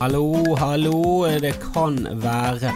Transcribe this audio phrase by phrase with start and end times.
[0.00, 1.26] Hallo, hallo.
[1.40, 2.70] Det kan være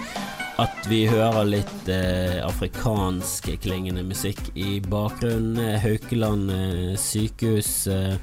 [0.61, 5.79] at vi hører litt eh, afrikansk klingende musikk i bakgrunnen.
[5.81, 8.18] Haukeland eh, sykehus eh,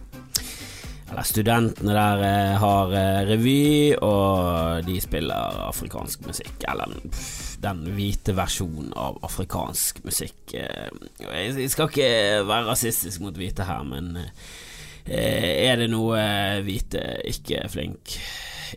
[1.08, 3.64] Eller studentene der eh, har eh, revy,
[4.06, 6.62] og de spiller afrikansk musikk.
[6.70, 10.54] Eller pff, den hvite versjonen av afrikansk musikk.
[10.54, 10.94] Eh,
[11.26, 12.14] jeg, jeg skal ikke
[12.54, 16.22] være rasistisk mot hvite her, men eh, er det noe
[16.70, 18.20] hvite ikke flink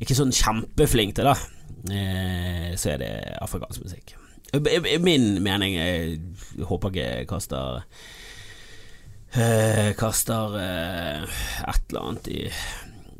[0.03, 1.35] Ikke sånn kjempeflink til, da,
[1.95, 3.13] eh, så er det
[3.45, 4.15] afrikansk musikk.
[4.55, 6.21] I- i- Min mening Jeg
[6.69, 7.83] håper ikke jeg kaster
[9.35, 11.23] eh, Kaster eh,
[11.69, 12.45] et eller annet i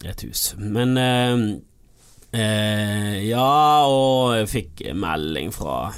[0.07, 0.55] et hus.
[0.59, 1.43] Men eh,
[2.39, 5.93] eh, Ja, og jeg fikk melding fra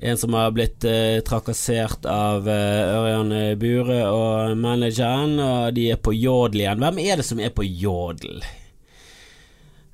[0.00, 5.98] en som har blitt eh, trakassert av eh, Ørjan Bure og manageren, og de er
[5.98, 6.78] på jodel igjen.
[6.84, 8.44] Hvem er det som er på jodel?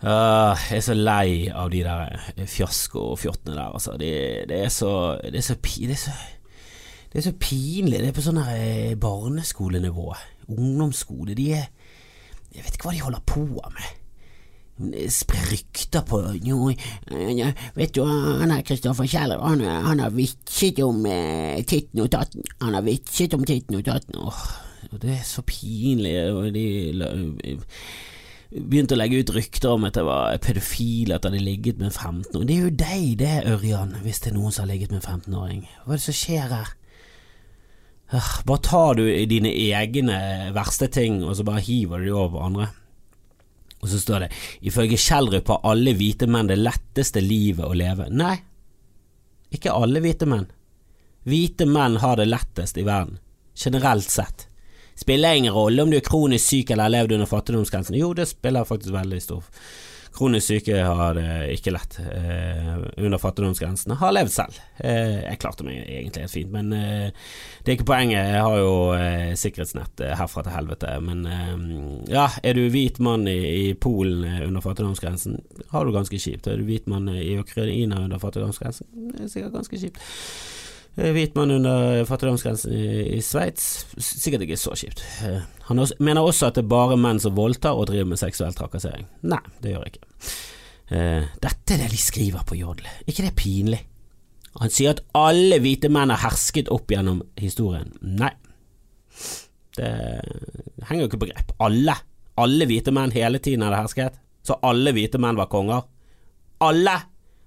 [0.04, 3.94] Ah, jeg er så lei av de der fiaskofjottene der, altså.
[3.96, 4.12] Det,
[4.50, 6.12] det er så Det er så, er så
[7.14, 8.00] er så pinlig.
[8.02, 10.08] Det er på sånn her eh, barneskolenivå.
[10.52, 11.36] Ungdomsskole.
[11.38, 11.68] De er
[12.54, 15.06] Jeg vet ikke hva de holder på med.
[15.14, 16.68] Spre rykter på jo,
[17.38, 22.10] ja, Vet du, han er Kristoffer Kjeller, han, han har vitset om eh, titten og
[22.10, 22.42] tatten.
[22.60, 24.18] Han har vitset om titten og tatten.
[24.18, 24.44] Åh,
[24.98, 26.16] det er så pinlig.
[26.34, 27.56] Og de
[28.50, 31.90] begynte å legge ut rykter om at jeg var pedofil, at jeg hadde ligget med
[31.90, 32.46] en 15-åring.
[32.48, 35.20] Det er jo deg, det, Ørjan, hvis det er noen som har ligget med en
[35.20, 35.66] 15-åring.
[35.84, 36.72] Hva er det som skjer her?
[38.14, 40.18] Ah, Bare tar du dine egne
[40.54, 42.70] verste ting, og så bare hiver du de over på andre.
[43.84, 44.30] Og så står det
[44.64, 48.08] ifølge Kjellrup har alle hvite menn det letteste livet å leve.
[48.12, 48.36] Nei,
[49.52, 50.46] ikke alle hvite menn.
[51.28, 53.18] Hvite menn har det lettest i verden,
[53.56, 54.46] generelt sett.
[54.94, 57.98] Spiller ingen rolle om du er kronisk syk eller har levd under fattigdomsgrensen.
[57.98, 59.42] Jo, det spiller faktisk veldig stor
[60.14, 63.96] Kronisk syke har det ikke lett eh, under fattigdomsgrensen.
[63.98, 64.60] Har levd selv.
[64.78, 67.32] Eh, jeg klarte meg egentlig helt fint, men eh,
[67.64, 68.20] det er ikke poenget.
[68.36, 70.92] Jeg har jo eh, sikkerhetsnett eh, herfra til helvete.
[71.02, 71.66] Men eh,
[72.14, 75.40] ja, er du hvit mann i, i Polen eh, under fattigdomsgrensen,
[75.74, 76.46] har du ganske kjipt.
[76.46, 79.98] Er du hvit mann i Ukraina under fattigdomsgrensen, det er sikkert ganske kjipt.
[80.96, 82.84] Eh, Hvit mann under fattigdomsgrensen i,
[83.16, 85.02] i Sveits, sikkert ikke så kjipt.
[85.26, 88.20] Eh, Han også, mener også at det er bare menn som voldtar og driver med
[88.20, 89.08] seksuell trakassering.
[89.26, 90.32] Nei, det gjør jeg ikke.
[90.84, 92.84] Uh, dette er det de skriver på Jodel.
[93.08, 93.78] ikke det pinlig?
[94.60, 97.88] Han sier at alle hvite menn har hersket opp gjennom historien.
[98.04, 98.30] Nei,
[99.78, 99.88] det
[100.86, 101.54] henger jo ikke på grep.
[101.64, 101.96] Alle.
[102.38, 104.20] Alle hvite menn hele tiden hadde hersket.
[104.44, 105.82] Så alle hvite menn var konger.
[106.62, 106.98] Alle!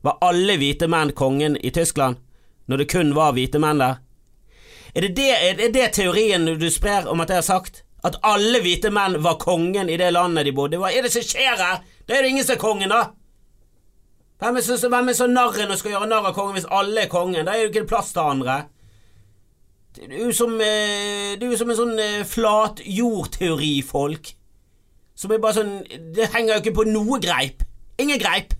[0.04, 2.20] Var alle hvite menn kongen i Tyskland?
[2.68, 4.02] Når det kun var hvite menn der?
[4.96, 7.84] Er det det, er det, teorien du sprer om at jeg har sagt?
[8.06, 10.80] At alle hvite menn var kongen i det landet de bodde?
[10.82, 11.82] Hva er det som skjer her?
[12.08, 13.10] Da er det ingen som er kongen, da!
[14.38, 17.06] Hvem er så, hvem er så narren og skal gjøre narr av kongen hvis alle
[17.06, 17.48] er kongen?
[17.48, 18.60] Da er det jo ikke plass til andre.
[19.98, 24.36] Det er jo som, eh, det er som en sånn eh, flatjordteorifolk.
[25.18, 25.72] Som er bare sånn
[26.14, 27.66] Det henger jo ikke på noe greip.
[27.98, 28.54] Ingen greip.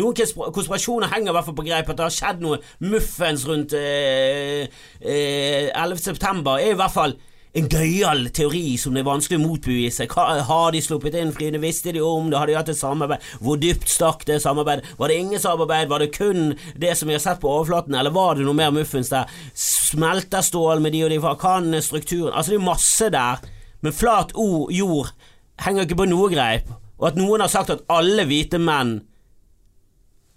[0.00, 0.16] Noen
[0.54, 1.90] konspirasjoner henger i hvert fall på greip.
[1.90, 4.66] At det har skjedd noe muffens rundt eh,
[4.98, 6.02] eh, 11.
[6.02, 7.16] september, er i hvert fall
[7.54, 10.08] en gøyal teori som det er vanskelig å motbevise.
[10.10, 11.60] Har de sluppet inn flyene?
[11.62, 12.38] Visste de om det?
[12.40, 13.22] Har de hatt et samarbeid?
[13.44, 14.88] Hvor dypt stakk det samarbeidet?
[14.98, 15.86] Var det ingen samarbeid?
[15.92, 18.74] Var det kun det som vi har sett på overflaten, eller var det noe mer
[18.74, 19.30] muffens der?
[19.54, 21.20] Smelter stål med de og de?
[21.22, 22.34] fra kan strukturen?
[22.34, 23.46] Altså, det er masse der,
[23.86, 25.14] men flat o, jord
[25.62, 26.74] henger ikke på noe greip.
[26.98, 28.96] Og at noen har sagt at alle hvite menn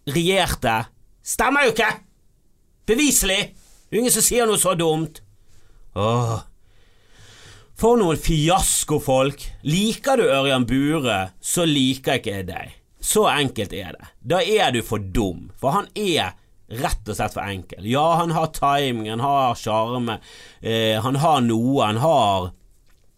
[0.08, 0.80] regjerte,
[1.26, 1.92] stemmer jo ikke!
[2.88, 3.42] Beviselig!
[3.92, 5.22] Ingen som sier noe så dumt.
[5.98, 6.40] Åh.
[7.78, 9.44] For noen fiaskofolk.
[9.68, 12.76] Liker du Ørjan Bure, så liker ikke jeg deg.
[13.04, 14.12] Så enkelt er det.
[14.34, 16.34] Da er du for dum, for han er
[16.68, 17.86] rett og slett for enkel.
[17.88, 20.18] Ja, han har timing, han har sjarme,
[20.60, 22.50] eh, han har noe, han har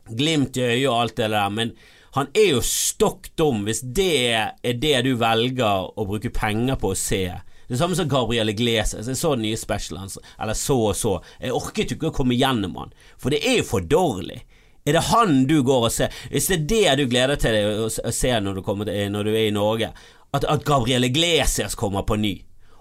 [0.10, 1.74] glimt i øyet og alt det der, men
[2.16, 6.94] han er jo stokk dum hvis det er det du velger å bruke penger på
[6.94, 7.24] å se.
[7.70, 9.08] Det samme som Gabriel Iglesias.
[9.08, 11.12] Jeg så den nye specialen hans, eller så og så.
[11.38, 14.42] Jeg orket jo ikke å komme gjennom han, for det er jo for dårlig.
[14.90, 16.16] Er det han du går og ser?
[16.32, 19.32] Hvis det er det du gleder til å å se når du, til, når du
[19.36, 19.92] er i Norge,
[20.34, 22.36] at, at Gabriel Iglesias kommer på ny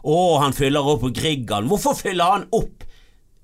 [0.09, 1.69] Å, han fyller opp på.
[1.69, 2.85] Hvorfor fyller han opp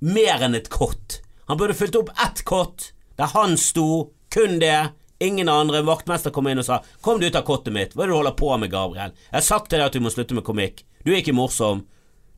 [0.00, 1.18] mer enn et kott?
[1.50, 4.94] Han burde fylt opp ett kott der han sto, kun det.
[5.24, 5.80] Ingen andre.
[5.80, 7.94] En vaktmester kom inn og sa 'Kom deg ut av kottet mitt'.
[7.94, 9.12] Hva er det du holder på med, Gabriel?
[9.32, 10.84] Jeg har sagt til deg at du må slutte med komikk.
[11.04, 11.86] Du er ikke morsom.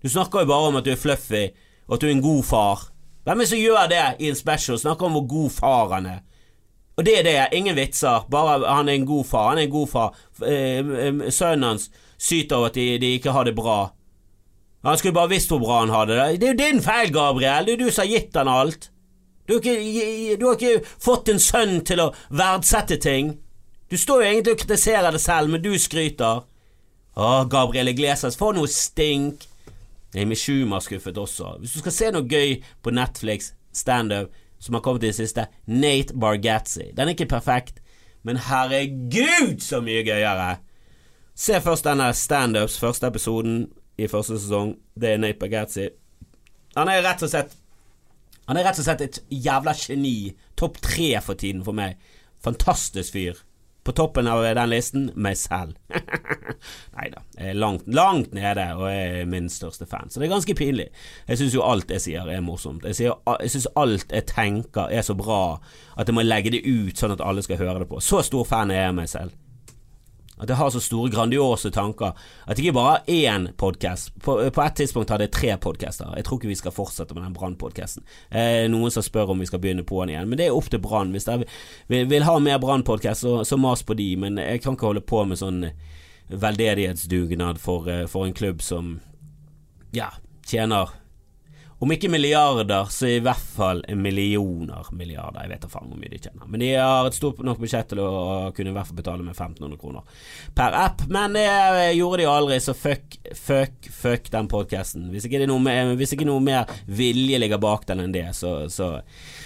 [0.02, 1.50] Du snakker jo bare om at du er fluffy,
[1.88, 2.78] og at du er en god far.
[3.24, 4.78] Hvem er det som gjør det i en special?
[4.78, 6.20] Snakker om hvor god far han er.
[6.96, 7.58] Og det er det.
[7.58, 8.24] Ingen vitser.
[8.30, 9.48] Bare han er en god far.
[9.48, 10.14] Han er en god far.
[10.46, 13.90] Eh, sønnen hans syter over at de, de, ikke har det bra.
[14.86, 16.40] Han skulle bare visst hvor bra han hadde det.
[16.40, 17.66] Det er jo din feil, Gabriel.
[17.66, 18.90] Det er jo du som har gitt han alt.
[19.46, 23.36] Du har, ikke, du har ikke fått en sønn til å verdsette ting.
[23.90, 26.42] Du står jo egentlig og kritiserer det selv, men du skryter.
[27.16, 29.46] Å, Gabriel Iglesias, for noe stink.
[30.16, 31.56] Amy Schumer skuffet også.
[31.60, 35.46] Hvis du skal se noe gøy på Netflix, standup, som har kommet i det siste,
[35.66, 36.90] Nate Bargatzy.
[36.96, 37.82] Den er ikke perfekt,
[38.26, 40.56] men herregud så mye gøyere!
[41.36, 43.66] Se først denne standups, første episoden
[44.00, 44.74] i første sesong.
[44.96, 45.90] Det er Nate Bargatzy.
[46.76, 47.52] Han er rett og slett
[48.46, 50.32] Han er rett og slett et jævla geni.
[50.58, 51.98] Topp tre for tiden for meg.
[52.44, 53.42] Fantastisk fyr.
[53.86, 55.76] På toppen av den listen meg selv.
[56.96, 60.32] Nei da, jeg er langt, langt nede og er min største fan, så det er
[60.32, 60.88] ganske pinlig.
[61.28, 62.86] Jeg syns jo alt jeg sier er morsomt.
[62.88, 63.14] Jeg, sier,
[63.44, 65.60] jeg syns alt jeg tenker er så bra
[65.94, 68.02] at jeg må legge det ut sånn at alle skal høre det på.
[68.02, 69.38] Så stor fan er jeg av meg selv.
[70.36, 72.12] At jeg har så store, grandiose tanker.
[72.44, 74.12] At jeg ikke bare har én podkast.
[74.20, 76.12] På, på, et tidspunkt hadde jeg tre podkaster.
[76.16, 78.04] Jeg tror ikke vi skal fortsette med den Brann-podkasten.
[78.28, 80.28] Eh, noen som spør om vi skal begynne på den igjen.
[80.28, 81.14] Men det er opp til Brann.
[81.16, 81.48] Hvis dere
[81.88, 84.10] vil, vil, ha mer Brann-podkast, så, så, mas på de.
[84.20, 85.64] Men jeg kan ikke holde på med sånn
[86.28, 88.98] veldedighetsdugnad for, eh, for en klubb som
[89.96, 90.10] ja,
[90.44, 90.92] tjener
[91.78, 95.42] om ikke milliarder, så i hvert fall millioner milliarder.
[95.44, 96.46] Jeg vet da faen hvor mye de tjener.
[96.48, 98.12] Men de har et stort nok budsjett til å
[98.56, 100.22] kunne i hvert fall betale med 1500 kroner
[100.56, 101.04] per app.
[101.12, 101.44] Men det
[101.98, 105.10] gjorde de aldri, så fuck, fuck, fuck den podkasten.
[105.12, 108.94] Hvis, hvis, ikke noe mer vilje ligger bak den enn det, så, så,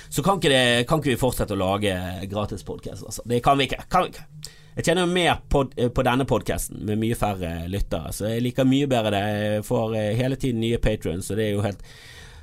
[0.06, 1.96] så kan, ikke det, kan, ikke vi fortsette å lage
[2.30, 3.08] gratis podkast.
[3.10, 3.26] Altså.
[3.26, 3.82] Det kan vi ikke.
[3.90, 4.54] Kan vi ikke.
[4.76, 5.64] Jeg tjener jo mer på,
[6.06, 9.26] denne podkasten med mye færre lyttere, så jeg liker mye bedre det.
[9.34, 11.82] Jeg får eh, hele tiden nye patrons, så det er jo helt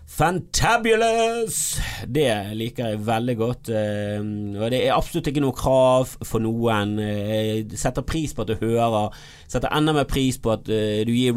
[0.07, 1.81] Fantabulous!
[2.07, 3.69] Det liker jeg veldig godt.
[3.75, 4.21] Eh,
[4.56, 6.94] og det er absolutt ikke noe krav for noen.
[7.04, 9.12] Eh, jeg setter pris på at du hører.
[9.51, 11.36] Setter enda mer pris på at eh, du gir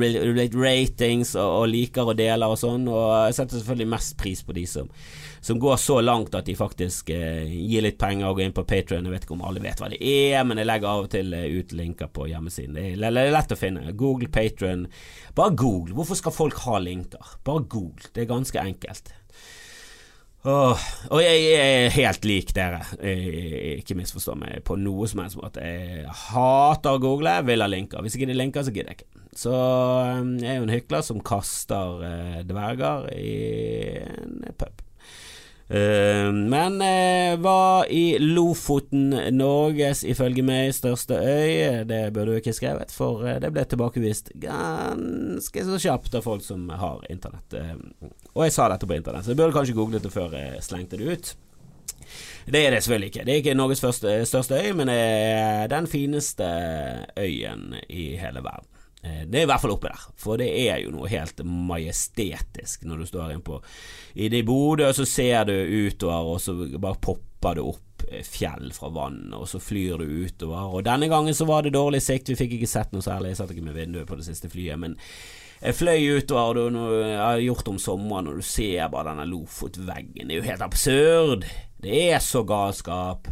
[0.54, 2.86] ratings og liker og deler og sånn.
[2.86, 4.94] Og jeg setter selvfølgelig mest pris på de som
[5.40, 8.64] som går så langt at de faktisk eh, gir litt penger og går inn på
[8.68, 9.06] Patrion.
[9.08, 11.32] Jeg vet ikke om alle vet hva det er, men jeg legger av og til
[11.36, 12.76] eh, ut linker på hjemmesiden.
[12.76, 13.94] Det er, lett å finne.
[13.96, 14.84] Google Patrion.
[15.36, 15.96] Bare Google.
[15.96, 17.38] Hvorfor skal folk ha linker?
[17.46, 18.12] Bare Google.
[18.12, 19.14] Det er ganske enkelt.
[20.48, 22.82] Oh, og jeg, er helt lik dere.
[23.00, 25.64] Jeg, ikke misforstå meg på noe som helst måte.
[25.64, 28.04] Jeg hater å google, vil ha linker.
[28.04, 29.24] Hvis ikke det er linker, så gidder jeg ikke.
[29.40, 32.06] Så eh, jeg er jo en hykler som kaster
[32.44, 33.34] dverger i
[34.04, 34.84] en pub.
[35.70, 41.84] Uh, men uh, var i Lofoten Norges, ifølge meg, største øy.
[41.86, 46.42] Det burde du ikke skrevet, for uh, det ble tilbakevist ganske så kjapt av folk
[46.42, 47.54] som har internett.
[48.34, 50.98] og jeg sa dette på internett, så jeg burde kanskje googlet det før jeg slengte
[50.98, 51.32] det ut.
[52.50, 53.24] Det er det selvfølgelig ikke.
[53.24, 56.50] Det er ikke Norges første, største øy, men det er den fineste
[57.14, 58.79] øyen i hele verden.
[59.02, 62.84] Eh, det er i hvert fall oppe der, for det er jo noe helt majestetisk
[62.84, 63.56] når du står inne på
[64.20, 68.68] I det Bodø, så ser du utover, og så bare popper det opp eh, fjell
[68.76, 70.76] fra vannet, og så flyr du utover.
[70.76, 73.40] Og denne gangen så var det dårlig sikt, vi fikk ikke sett noe særlig, jeg
[73.40, 74.98] satt ikke med vinduet på det siste flyet, men
[75.60, 80.28] jeg fløy utover, og jeg har gjort om sommeren, og du ser bare denne Lofotveggen,
[80.28, 81.48] det er jo helt absurd.
[81.80, 83.28] Det er så galskap.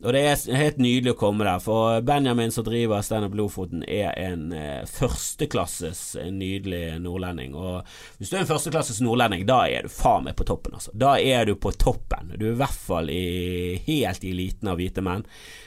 [0.00, 4.14] Og det er helt nydelig å komme der, for Benjamin som driver Standup Lofoten, er
[4.16, 7.52] en eh, førsteklasses eh, nydelig nordlending.
[7.52, 7.84] Og
[8.16, 10.94] hvis du er en førsteklasses nordlending, da er du faen meg på toppen, altså.
[10.96, 12.32] Da er du på toppen.
[12.32, 15.26] Du er i hvert fall i, helt i eliten av hvite menn.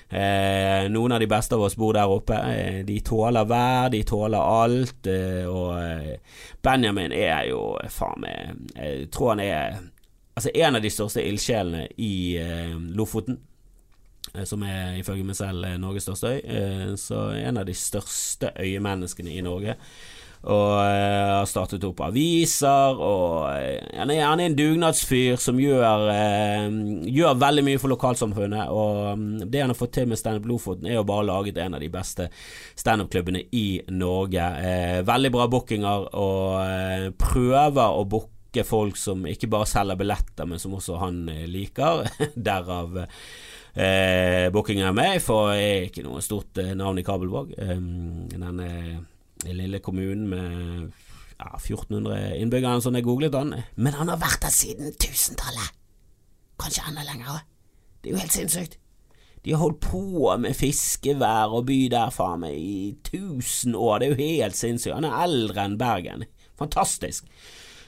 [0.10, 2.38] Eh, noen av de beste av oss bor der oppe.
[2.38, 5.14] Eh, de tåler vær, de tåler alt.
[5.14, 9.82] Eh, og eh, Benjamin er jo faen meg Jeg tror han er
[10.34, 12.14] altså en av de største ildsjelene i
[12.98, 13.38] Lofoten.
[14.34, 16.42] Eh, som er ifølge meg selv Norges største øy.
[16.42, 19.78] Eh, så en av de største øyemenneskene i Norge.
[20.44, 23.46] Og eh, har startet opp aviser, og
[23.96, 26.10] han er, han er en dugnadsfyr som gjør,
[27.08, 28.74] gjør veldig mye for lokalsamfunnet.
[28.74, 31.78] Og mm, det han har fått til med Standup Lofoten, er jo bare laget en
[31.78, 32.28] av de beste
[32.76, 34.50] standup-klubbene i Norge.
[35.08, 40.76] Veldig bra bookinger, og prøver å booke folk som ikke bare selger billetter, men som
[40.76, 41.24] også han
[41.54, 42.04] liker.
[42.52, 43.06] Derav
[43.76, 47.56] eh, bookingen av meg, for jeg er ikke noe stort eh, navn i Kabelvåg.
[47.58, 50.92] Denne eh, lille kommunen med
[51.40, 53.56] ja, 1400 innbyggere, sånn jeg googlet han.
[53.76, 55.74] Men han har vært der siden 1000-tallet!
[56.62, 57.44] Kanskje enda lenger.
[58.02, 58.80] Det er jo helt sinnssykt.
[59.44, 64.00] De har holdt på med fiskevær og by der faen meg i tusen år.
[64.00, 64.96] Det er jo helt sinnssykt.
[64.96, 66.24] Han er eldre enn Bergen.
[66.60, 67.28] Fantastisk.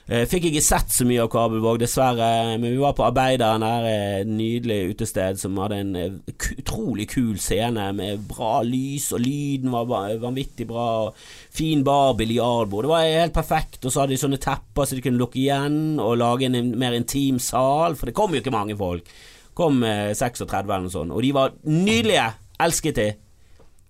[0.06, 3.86] Eh, fikk ikke sett så mye av Kabelvåg, dessverre, men vi var på Arbeideren der,
[3.90, 9.72] et nydelig utested som hadde en eh, utrolig kul scene med bra lys, og lyden
[9.74, 9.88] var
[10.22, 11.08] vanvittig bra.
[11.50, 12.86] Fin bar, biljardbord.
[12.86, 15.98] Det var helt perfekt, og så hadde de sånne tepper så de kunne lukke igjen
[15.98, 19.10] og lage en mer intim sal, for det kom jo ikke mange folk.
[19.58, 22.28] Kom 36 eller noe sånt, og de var nydelige.
[22.62, 23.08] Elsket de.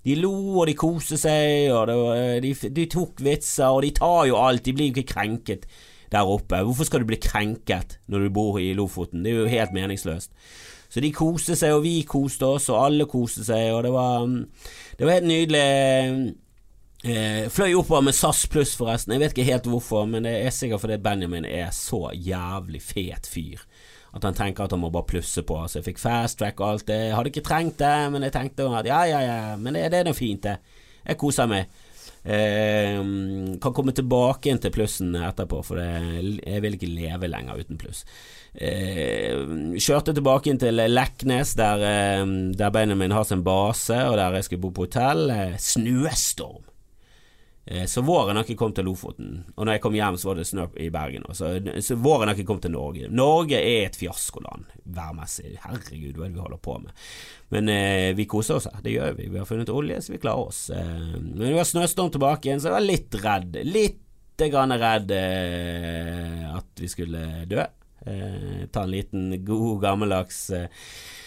[0.06, 0.32] De lo
[0.62, 4.64] og de koste seg, og var, de, de tok vitser, og de tar jo alt,
[4.64, 5.68] de blir jo ikke krenket
[6.12, 6.62] der oppe.
[6.64, 9.24] Hvorfor skal du bli krenket når du bor i Lofoten?
[9.26, 10.32] Det er jo helt meningsløst.
[10.90, 14.28] Så de koste seg, og vi koste oss, og alle koste seg, og det var,
[14.96, 16.36] det var helt nydelig.
[17.06, 19.14] Eh, fløy oppover med SAS pluss, forresten.
[19.14, 23.30] Jeg vet ikke helt hvorfor, men det er sikkert fordi Benjamin er så jævlig fet
[23.30, 23.66] fyr.
[24.16, 25.58] At han tenker at han må bare plusse på.
[25.68, 27.02] Så jeg fikk fast track og alt det.
[27.14, 30.08] Hadde ikke trengt det, men jeg tenkte at ja, ja, ja, men det, det er
[30.08, 30.56] nå fint, det.
[31.06, 31.68] Jeg koser meg.
[32.26, 32.98] Eh,
[33.62, 37.78] kan komme tilbake inn til plussen etterpå, for jeg, jeg vil ikke leve lenger uten
[37.82, 38.02] pluss.
[38.56, 39.36] Eh,
[39.78, 42.24] kjørte tilbake inn til Leknes, der, eh,
[42.58, 45.30] der beina mine har sin base, og der jeg skulle bo på hotell.
[45.30, 46.64] Eh, snøstorm.
[47.66, 50.38] Eh, så våren har ikke kommet til Lofoten, og når jeg kom hjem så var
[50.38, 51.26] det snø i Bergen.
[51.34, 51.50] Så,
[51.82, 53.10] så våren har ikke kommet til Norge.
[53.10, 55.56] Norge er et fiaskoland værmessig.
[55.64, 57.06] Herregud, hva er det vi holder på med?
[57.56, 59.32] Men eh, vi koser oss her, det gjør vi.
[59.34, 60.68] Vi har funnet olje, så vi klarer oss.
[60.70, 63.60] Eh, men det var snøstorm tilbake igjen, så jeg var litt redd.
[63.66, 67.66] Litt grann redd eh, at vi skulle dø.
[68.06, 70.68] Eh, ta en liten god gammeldags eh,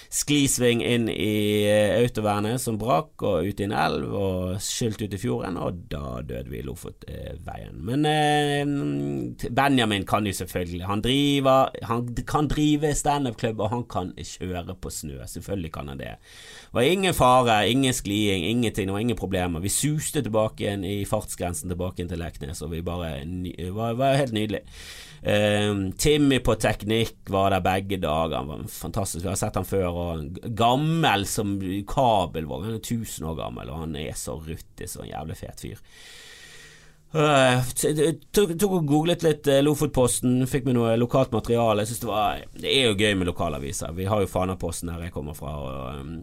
[0.09, 5.15] sklisving inn i eh, autovernet som brakk, og ut i en elv og skylt ut
[5.15, 7.77] i fjorden, og da døde vi i Lofotveien.
[7.85, 14.15] Men eh, Benjamin kan jo selvfølgelig Han driver Han kan drive standup-klubb, og han kan
[14.17, 15.21] kjøre på snø.
[15.29, 16.15] Selvfølgelig kan han det.
[16.69, 19.61] Det var ingen fare, ingen skliing, ingenting, det ingen problemer.
[19.61, 23.95] Vi suste tilbake igjen i fartsgrensen tilbake inn til Leknes, og vi bare Det var,
[23.99, 24.65] var helt nydelig.
[25.23, 28.37] Uh, Timmy på teknikk var der begge dager.
[28.39, 29.25] Han var fantastisk.
[29.25, 29.89] Vi har sett han før.
[29.91, 31.59] Og gammel som
[31.89, 32.69] kabelvogn.
[32.69, 35.85] Han er 1000 år gammel, og han er så ruttig så en jævlig fet fyr.
[37.09, 37.63] Uh,
[38.37, 41.81] tok, tok og googlet litt uh, Lofotposten, fikk med noe lokalt materiale.
[41.83, 43.95] Jeg synes det, var, det er jo gøy med lokalaviser.
[43.97, 45.55] Vi har jo Fanaposten her jeg kommer fra.
[45.57, 46.19] Og, um,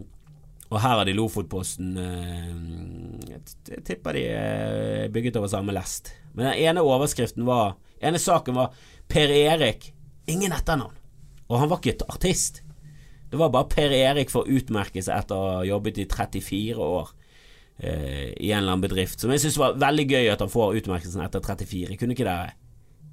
[0.69, 6.13] og her har de Lofotposten uh, Jeg tipper de er bygget over samme lest.
[6.35, 8.75] Men den ene overskriften var ene saken var
[9.07, 9.91] Per Erik,
[10.31, 10.95] ingen etternavn.
[11.45, 12.63] Og han var ikke et artist.
[13.29, 16.79] Det var bare Per Erik for å utmerke seg etter å ha jobbet i 34
[16.81, 17.11] år
[17.77, 19.21] eh, i en eller annen bedrift.
[19.21, 21.99] Som jeg syns var veldig gøy at han får utmerkelsen etter 34.
[22.01, 22.55] Kunne ikke dere,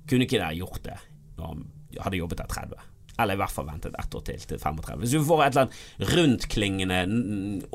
[0.08, 0.98] kunne ikke dere gjort det
[1.36, 1.68] når han
[2.06, 2.88] hadde jobbet der 30?
[3.20, 5.02] Eller i hvert fall ventet ett år til, til 35.
[5.02, 7.00] Hvis du får et eller annet rundtklingende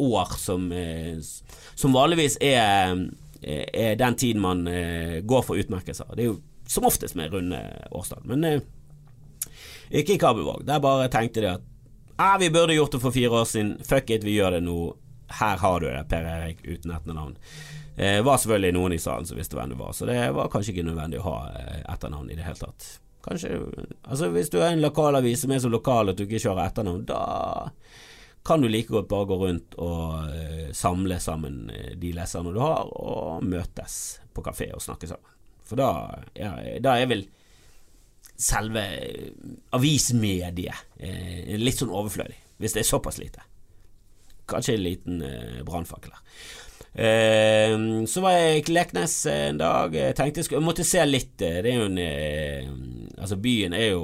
[0.01, 1.19] år som, eh,
[1.77, 2.95] som vanligvis er,
[3.43, 6.09] eh, er den tiden man eh, går for utmerkelser.
[6.15, 8.23] Det er jo som oftest med runde årstall.
[8.27, 8.61] Men eh,
[9.89, 10.65] ikke i Kabelvåg.
[10.67, 11.65] Der bare tenkte de at
[12.17, 13.77] ah, vi burde gjort det for fire år siden.
[13.83, 14.77] Fuck it, vi gjør det nå.
[15.39, 17.35] Her har du det, Per Erik uten etternavn.
[17.97, 20.75] Eh, var selvfølgelig noen i salen som visste hvem du var, så det var kanskje
[20.75, 22.85] ikke nødvendig å ha eh, etternavn i det hele tatt.
[23.25, 23.57] Kanskje
[24.05, 27.03] Altså, hvis du er en lokalavis som er så lokal at du ikke kjører etternavn,
[27.09, 27.23] da
[28.47, 32.61] kan du like godt bare gå rundt og uh, samle sammen eh, de leserne du
[32.63, 35.36] har, og møtes på kafé og snakke sammen.
[35.67, 35.89] For da,
[36.37, 37.25] ja, da er vel
[38.37, 38.83] selve
[39.73, 43.43] avismediet eh, litt sånn overflødig, hvis det er såpass lite.
[44.47, 46.23] Kanskje en liten eh, brannfakkel her.
[46.97, 47.73] Eh,
[48.09, 49.93] så var jeg i Leknes en dag.
[49.93, 51.35] Jeg tenkte jeg, skulle, måtte se litt.
[51.45, 52.71] Eh, det er jo en eh,
[53.17, 54.03] Altså, byen er jo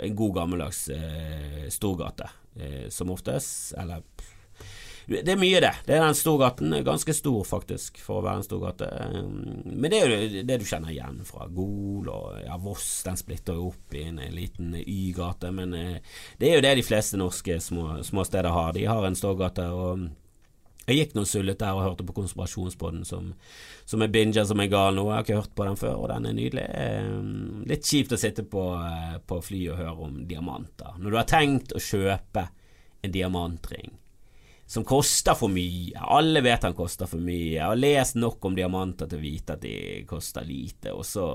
[0.00, 3.74] en god gammeldags eh, storgate, eh, som oftest.
[3.80, 4.00] Eller
[5.06, 5.72] det er mye, det.
[5.84, 6.72] Det er den Storgaten.
[6.84, 8.88] Ganske stor, faktisk, for å være en storgate.
[9.12, 12.88] Um, men det er jo det du kjenner igjen fra Gol og ja, Voss.
[13.04, 15.52] Den splitter jo opp i en liten Y-gate.
[15.54, 18.72] Men eh, det er jo det de fleste norske små, små steder har.
[18.76, 19.66] De har en storgate.
[19.68, 20.08] og
[20.84, 23.30] jeg gikk noe sullet der og hørte på Konspirasjonspodden, som,
[23.88, 25.06] som er binger som er gal nå.
[25.08, 26.64] Jeg har ikke hørt på den før, og den er nydelig.
[27.08, 30.96] Um, litt kjipt å sitte på, eh, på fly og høre om diamanter.
[31.00, 32.48] Når du har tenkt å kjøpe
[33.04, 33.94] en diamantring
[34.74, 35.94] som koster for mye.
[35.94, 37.52] Alle vet han koster for mye.
[37.54, 41.28] Jeg har lest nok om diamanter til å vite at de koster lite, og så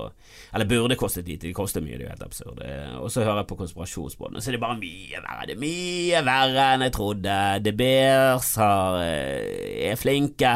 [0.52, 2.60] Eller burde kostet lite, de koster mye, det er jo helt absurd.
[3.00, 5.46] Og så hører jeg på konspirasjonsbåten, så er det bare mye verre.
[5.48, 7.36] Det er mye verre enn jeg trodde.
[7.64, 10.54] De Beers har, eh, er flinke.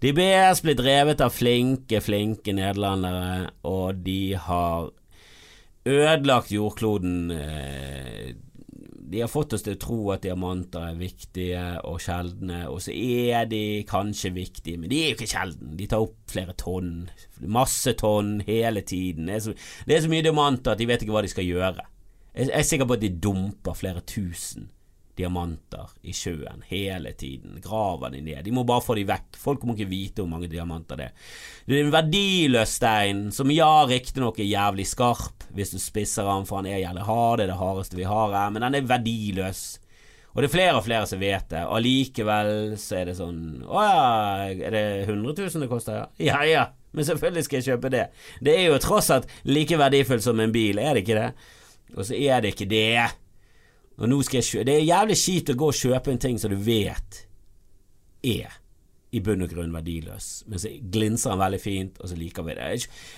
[0.00, 4.88] De Beers blir drevet av flinke, flinke nederlendere, og de har
[5.88, 8.32] ødelagt jordkloden eh,
[9.10, 12.92] de har fått oss til å tro at diamanter er viktige og sjeldne, og så
[12.92, 15.74] er de kanskje viktige, men de er jo ikke sjeldne.
[15.78, 17.08] De tar opp flere tonn,
[17.40, 19.30] masse tonn hele tiden.
[19.30, 19.54] Det er så,
[19.88, 21.86] det er så mye diamanter at de vet ikke hva de skal gjøre.
[22.38, 24.68] Jeg er sikker på at de dumper flere tusen
[25.18, 27.58] diamanter i sjøen hele tiden.
[27.64, 28.40] Graver de ned.
[28.46, 29.38] De må bare få de vekk.
[29.40, 31.34] Folk må ikke vite hvor mange diamanter det er.
[31.66, 36.46] Det er en verdiløs stein, som ja, riktignok er jævlig skarp hvis du spisser den,
[36.48, 38.88] for han er jævlig hard, det er det hardeste vi har her, men den er
[38.88, 39.66] verdiløs.
[40.34, 41.64] Og det er flere og flere som vet det.
[41.66, 44.02] Og likevel så er det sånn Å ja,
[44.52, 46.04] er det 100 000 det koster?
[46.22, 46.42] Ja.
[46.46, 46.68] ja.
[46.94, 48.04] Men selvfølgelig skal jeg kjøpe det.
[48.44, 51.30] Det er jo tross alt like verdifullt som en bil, er det ikke det?
[51.96, 53.08] Og så er det ikke det.
[53.98, 56.38] Og nå skal jeg kjøpe Det er jævlig kjipt å gå og kjøpe en ting
[56.38, 57.24] som du vet
[58.22, 58.54] er
[59.16, 62.56] i bunn og grunn verdiløs, men så glinser han veldig fint, og så liker vi
[62.58, 62.66] det.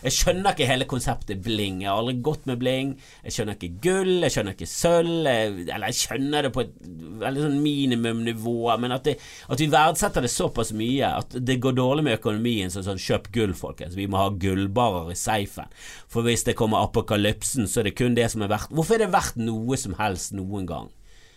[0.05, 1.81] Jeg, skjønner ikke hele konseptet bling.
[1.83, 2.93] Jeg har aldri gått med bling.
[3.25, 6.77] Jeg skjønner ikke gull, jeg skjønner ikke sølv, eller jeg skjønner det på et
[7.25, 8.55] veldig sånn minimumnivå,
[8.85, 9.17] men at, det,
[9.49, 13.33] at, vi verdsetter det såpass mye at det går dårlig med økonomien, så sånn kjøp
[13.35, 13.99] gull, folkens.
[13.99, 15.75] Vi må ha gullbarer i safen.
[16.11, 19.07] For hvis det kommer apokalypsen, så er det kun det som er verdt Hvorfor er
[19.09, 20.91] det verdt noe som helst noen gang?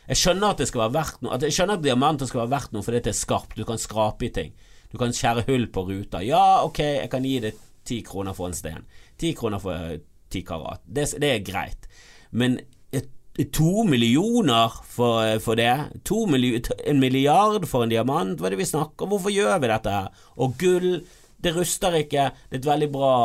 [0.10, 2.74] Jeg skjønner at det skal være verdt noe Jeg skjønner at diamanter skal være verdt
[2.76, 3.56] noe fordi det er skarpt.
[3.58, 4.52] Du kan skrape i ting.
[4.92, 6.22] Du kan skjære hull på ruta.
[6.26, 8.84] Ja, ok, jeg kan gi deg ti kroner for en sten.
[9.20, 10.84] Ti kroner for eh, ti karat.
[10.86, 11.90] Det, det, er greit.
[12.32, 12.60] Men
[13.52, 16.04] to millioner for, eh, for det?
[16.06, 18.38] To milli en milliard for en diamant?
[18.38, 19.16] Hva er det vi snakker om?
[19.16, 19.98] Hvorfor gjør vi dette?
[20.38, 20.90] Og gull
[21.44, 22.30] det ruster ikke.
[22.50, 23.16] Det er et veldig bra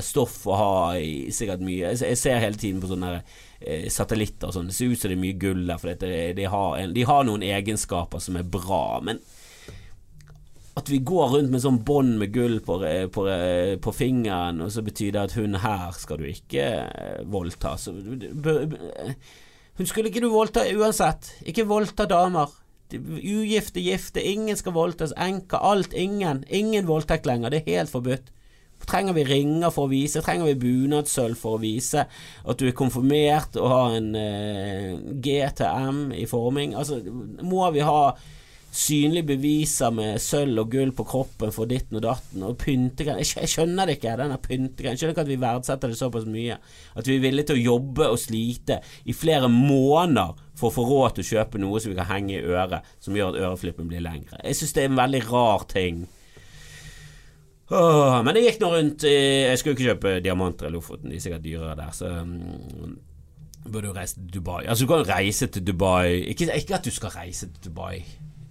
[0.00, 1.92] stoff å ha i sikkert mye.
[1.92, 3.18] Jeg ser hele tiden på sånne
[3.92, 4.70] satellitter og sånn.
[4.70, 6.06] Det ser ut som det er mye gull der, for
[6.38, 8.84] de har, de har noen egenskaper som er bra.
[9.04, 9.20] Men
[10.76, 12.76] at vi går rundt med sånn bånd med gull på,
[13.12, 13.22] på,
[13.80, 17.78] på, fingeren, og så betyr det at hun her skal du ikke eh, voldta.
[17.80, 21.32] Så, hun skulle ikke du voldta uansett.
[21.48, 22.52] Ikke voldta damer.
[22.92, 25.16] Ugifte, gifte, ingen skal voldtas.
[25.16, 26.44] Enker, alt, ingen.
[26.52, 27.56] Ingen voldtekt lenger.
[27.56, 28.28] Det er helt forbudt.
[28.86, 30.22] Trenger vi ringer for å vise?
[30.22, 34.92] Trenger vi bunadssølv for å vise at du er konfirmert og har en eh,
[35.24, 36.76] GTM i forming?
[36.78, 37.00] Altså,
[37.42, 38.12] må vi ha
[38.76, 43.48] synlige beviser med sølv og gull på kroppen for ditten og datten, og pyntegren Jeg,
[43.48, 44.92] skjønner det ikke, denne pyntegren.
[44.92, 46.58] Jeg skjønner ikke at vi verdsetter det såpass mye.
[46.94, 50.84] At vi er villige til å jobbe og slite i flere måneder for å få
[50.88, 53.88] råd til å kjøpe noe som vi kan henge i øret, som gjør at øreflippen
[53.88, 54.40] blir lengre.
[54.44, 56.04] Jeg syns det er en veldig rar ting.
[57.70, 61.24] Åh, men det gikk nå rundt Jeg skulle ikke kjøpe diamanter i Lofoten, de er
[61.24, 62.94] sikkert dyrere der, så um,
[63.66, 64.64] burde jo reise til Dubai.
[64.66, 66.22] Altså, du kan reise til Dubai.
[66.30, 68.04] Ikke, ikke at du skal reise til Dubai.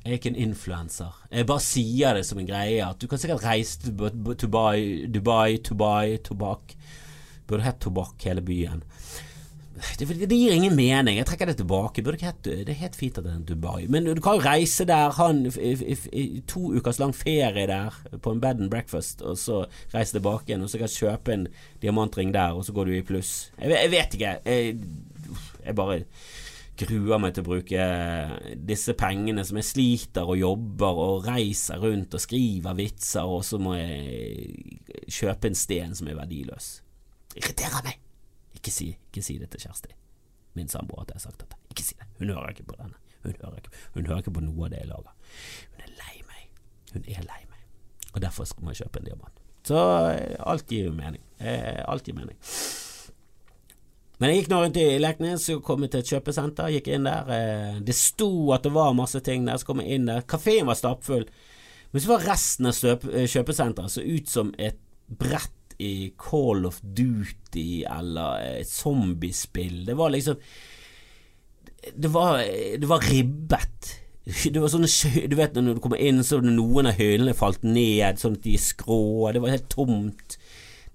[0.05, 1.21] Jeg er ikke en influenser.
[1.31, 2.83] Jeg bare sier det som en greie.
[2.85, 6.75] At du kan sikkert reise til Dubai, Dubai, Dubai, tobakk.
[7.47, 8.83] Burde hett Tobakk, hele byen.
[9.75, 11.17] Det, det, gir ingen mening.
[11.19, 12.03] Jeg trekker det tilbake.
[12.03, 13.89] Burde ikke hett, det er helt fint at det er Dubai.
[13.91, 15.27] Men du kan jo reise der, ha
[16.47, 20.63] to ukers lang ferie der på en bed and breakfast, og så reise tilbake igjen,
[20.63, 21.47] og så kan du kjøpe en
[21.83, 23.33] diamantring der, og så går du i pluss.
[23.59, 24.33] Jeg, jeg vet ikke.
[24.45, 24.79] Jeg,
[25.65, 25.99] jeg bare
[26.75, 27.89] gruer meg til å bruke
[28.67, 33.59] disse pengene som jeg sliter og jobber og reiser rundt og skriver vitser, og så
[33.59, 36.73] må jeg kjøpe en sten som er verdiløs.
[37.35, 38.04] Irriterer meg!
[38.55, 39.95] Ikke si, ikke si det til Kjersti,
[40.55, 41.59] min samboer, at jeg har sagt dette.
[41.73, 42.07] Ikke si det.
[42.19, 43.01] Hun hører ikke på denne.
[43.25, 45.13] Hun hører ikke, hun hører ikke på noe av det jeg lager.
[45.73, 46.63] Hun er lei meg.
[46.93, 47.61] Hun er lei meg.
[48.13, 49.45] Og derfor må jeg kjøpe en diamant.
[49.65, 49.77] Så
[50.13, 51.23] eh, alt gir jo mening.
[51.41, 52.37] Eh, alt gir mening.
[54.21, 56.71] Men jeg gikk nå rundt i Leknes og kom til et kjøpesenter.
[56.77, 57.31] Gikk inn der.
[57.35, 60.23] Eh, det sto at det var masse ting der, så kom jeg inn der.
[60.29, 61.25] Kafeen var stappfull.
[61.91, 62.79] Men så var resten av
[63.11, 69.83] eh, kjøpesenteret så ut som et brett i Call of Duty eller et zombiespill.
[69.87, 70.39] Det var liksom
[71.95, 72.41] Det var,
[72.77, 74.01] det var ribbet.
[74.53, 78.17] Det var sånne Du vet når du kommer inn, så noen av hyllene falt ned,
[78.17, 79.31] sånn at de er skrå.
[79.33, 80.37] Det var helt tomt.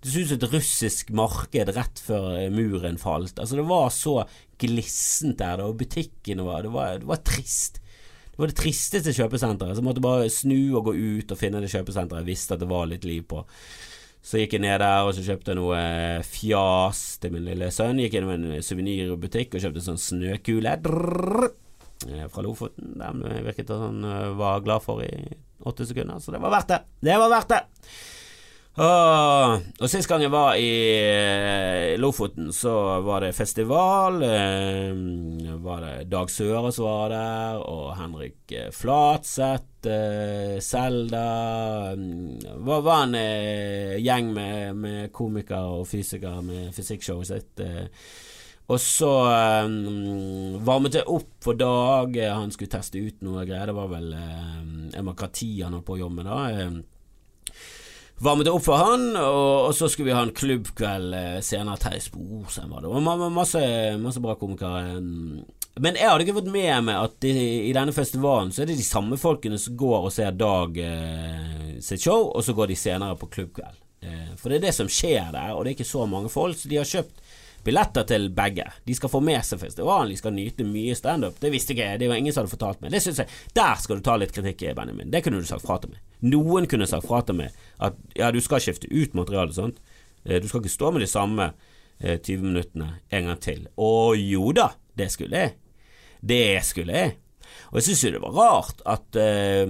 [0.01, 3.37] Det så ut som et russisk marked rett før eh, muren falt.
[3.39, 4.17] Altså Det var så
[4.61, 7.81] glissent der, og butikkene var det, var det var trist.
[8.31, 9.77] Det var det tristeste kjøpesenteret.
[9.77, 12.63] Så jeg måtte bare snu og gå ut og finne det kjøpesenteret jeg visste at
[12.65, 13.45] det var litt liv på.
[14.23, 18.03] Så gikk jeg ned der og så kjøpte noe eh, fjas til min lille sønn.
[18.05, 21.51] Gikk innom en suvenirbutikk og kjøpte en sånn snøkule drrr,
[22.11, 22.95] eh, fra Lofoten.
[23.01, 24.05] Den virket sånn
[24.37, 25.13] var glad for i
[25.65, 26.21] åtte sekunder.
[26.21, 26.81] Så det var verdt det.
[27.11, 27.63] Det var verdt det!
[28.79, 34.23] Ah, og Sist gang jeg var i eh, Lofoten, så var det festival.
[34.23, 42.85] Eh, var det Dag Søres var der, og Henrik eh, Flatseth, eh, Selda mm, var,
[42.87, 47.65] var en eh, gjeng med, med komikere og fysikere med fysikkshowet sitt.
[48.71, 49.11] Og så
[49.67, 52.15] um, varmet det opp for Dag.
[52.31, 53.67] Han skulle teste ut noe greier.
[53.67, 56.69] Det var vel um, demokrati han holdt på å jobbe med da.
[58.21, 61.81] Varmet opp for han, og, og, så skulle vi ha en klubbkveld senere.
[61.81, 62.91] Terje Sporsem var det.
[62.93, 63.63] Og masse,
[64.03, 64.99] masse bra komikere.
[65.81, 67.31] Men jeg hadde ikke fått med meg at de,
[67.71, 71.79] i denne festivalen så er det de samme folkene som går og ser Dag eh,
[71.85, 73.79] sitt show, og så går de senere på klubbkveld.
[74.05, 76.59] Eh, for det er det som skjer der, og det er ikke så mange folk,
[76.59, 77.25] så de har kjøpt
[77.65, 78.67] billetter til begge.
[78.87, 81.39] De skal få med seg festivalen, de skal nyte mye standup.
[81.41, 82.93] Det visste ikke jeg, det var ingen som hadde fortalt meg.
[82.95, 85.11] Det synes jeg, Der skal du ta litt kritikk, Benjamin.
[85.11, 86.03] Det kunne du sagt fra til meg.
[86.21, 89.81] Noen kunne sagt fra til meg at ja, du skal skifte ut materialet, sånt.
[90.25, 91.53] Eh, du skal ikke stå med de samme
[92.01, 93.67] 20 eh, minuttene en gang til.
[93.77, 95.57] Å jo da, det skulle jeg.
[96.21, 97.17] Det skulle jeg.
[97.71, 99.63] Og jeg syns jo det var rart at eh,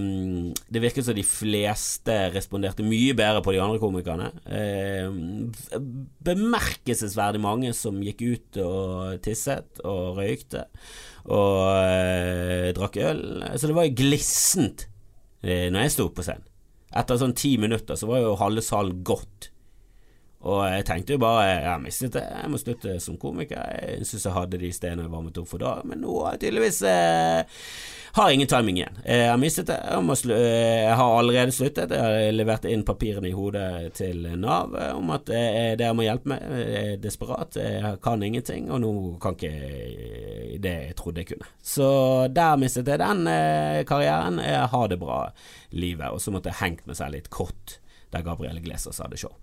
[0.73, 4.31] det virket som de fleste responderte mye bedre på de andre komikerne.
[4.49, 5.11] Eh,
[6.25, 10.65] bemerkelsesverdig mange som gikk ut og tisset og røykte
[11.29, 13.25] og eh, drakk øl.
[13.61, 14.87] Så det var jo glissent
[15.45, 16.49] eh, når jeg sto på scenen.
[16.97, 19.53] Etter sånn ti minutter så var jo halve salen gått.
[20.49, 23.61] Og jeg tenkte jo bare jeg mistet det, jeg må slutte som komiker.
[23.77, 26.47] Jeg syns jeg hadde de stedene jeg varmet opp for da, men nå har jeg
[26.47, 27.59] tydeligvis eh,
[28.17, 28.97] har ingen timing igjen.
[29.05, 29.77] Jeg har mistet det.
[29.85, 31.93] Jeg, slu, jeg, har allerede sluttet.
[31.93, 36.09] Jeg har levert inn papirene i hodet til Nav eh, om at eh, dere må
[36.09, 36.49] hjelpe meg.
[36.49, 37.61] Jeg er desperat.
[37.61, 39.53] Jeg kan ingenting, og nå kan ikke
[40.57, 41.53] det jeg trodde jeg kunne.
[41.61, 41.91] Så
[42.33, 43.29] der mistet jeg den
[43.93, 44.41] karrieren.
[44.41, 45.21] Jeg har det bra
[45.77, 46.09] livet.
[46.09, 47.77] Og så måtte jeg hengt meg selv litt kort
[48.11, 49.35] der Gabrielle Glesers hadde show.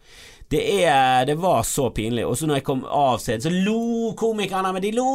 [0.47, 2.23] Det, er, det var så pinlig.
[2.23, 5.07] Og så når jeg kom av scenen, så lo komikerne, men de lo,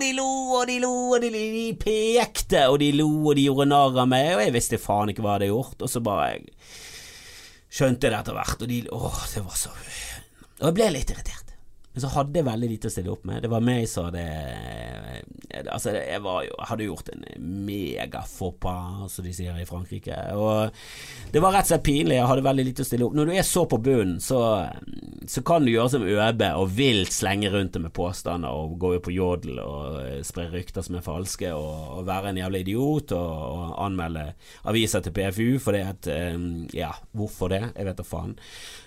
[0.00, 3.68] de lo, og de lo, og de, de pekte, og de lo, og de gjorde
[3.68, 6.30] narr av meg, og jeg visste faen ikke hva jeg hadde gjort, og så bare
[6.30, 6.48] jeg
[7.78, 11.47] skjønte det etter hvert, og de Åh, det var så Og jeg ble litt irritert.
[11.98, 13.40] Men så hadde jeg veldig lite å stille opp med.
[13.42, 14.22] Det var meg som hadde
[15.74, 17.24] Altså, jeg var hadde gjort en
[17.66, 18.74] megafoppa,
[19.10, 20.14] som de sier i Frankrike.
[20.38, 20.70] Og
[21.32, 22.20] det var rett og slett pinlig.
[22.20, 23.16] Jeg hadde veldig lite å stille opp.
[23.18, 24.42] Når du er så på bunnen, så,
[25.26, 28.92] så kan du gjøre som ØB og vilt slenge rundt det med påstander og gå
[29.02, 33.34] på jodel og spre rykter som er falske, og, og være en jævla idiot og,
[33.48, 34.28] og anmelde
[34.70, 36.12] aviser til PFU fordi at
[36.76, 37.64] Ja, hvorfor det?
[37.74, 38.38] Jeg vet da faen.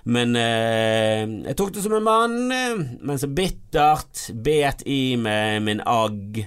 [0.09, 5.61] Men eh, jeg tok det som en mann, eh, men så bittert bet i med
[5.67, 6.41] min agg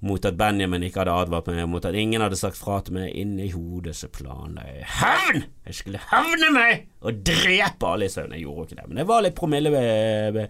[0.00, 3.10] mot at Benjamin ikke hadde advart meg, mot at ingen hadde sagt fra til meg.
[3.20, 5.42] Inni hodet så planla jeg hevn!
[5.68, 8.32] Jeg skulle hevne meg og drepe alle i søvn.
[8.36, 10.40] Jeg gjorde ikke det, men jeg var litt promille eh,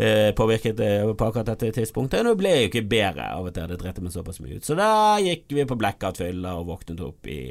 [0.00, 2.24] eh, på akkurat dette tidspunktet.
[2.24, 4.66] Nå ble jeg jo ikke bedre av at jeg hadde drept meg såpass mye ut.
[4.66, 4.90] Så da
[5.22, 7.42] gikk vi på blackout-fylla og våknet opp i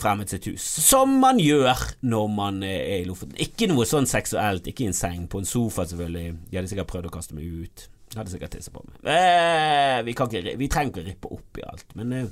[0.00, 0.64] fremmed sitt hus.
[0.84, 3.36] Som man gjør når man er i Lofoten.
[3.40, 6.32] Ikke noe sånn seksuelt, ikke i en seng, på en sofa selvfølgelig.
[6.48, 7.86] De hadde sikkert prøvd å kaste meg ut.
[8.14, 8.96] De hadde sikkert tissa på meg.
[9.10, 12.28] Eh, vi, ikke, vi, trenger ikke å rippe opp i alt, men eh,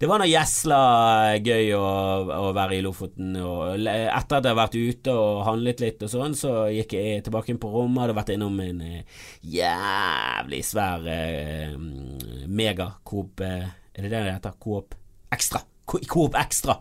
[0.00, 0.78] det var noe gjesla
[1.38, 1.82] gøy å,
[2.34, 3.36] å, være i Lofoten.
[3.38, 7.22] Og etter at jeg hadde vært ute og handlet litt og sånn, så gikk jeg
[7.26, 8.02] tilbake inn på rommet.
[8.02, 9.20] Hadde vært innom en eh,
[9.54, 11.76] jævlig svær eh,
[12.48, 14.58] mega-Coop eh, Er det det det heter?
[14.58, 14.98] Coop
[15.34, 15.62] Extra
[16.10, 16.80] Coop Extra.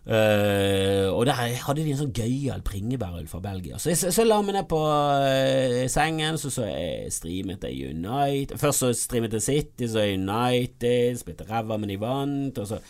[0.00, 3.76] Uh, og der hadde de en sånn gøyal bringebærøl fra Belgia.
[3.78, 8.56] Så jeg, så la meg ned på uh, sengen, så så jeg streamet jeg United
[8.58, 12.58] Først så streamet jeg City, så United, spilte ræva, men de vant.
[12.58, 12.80] Og så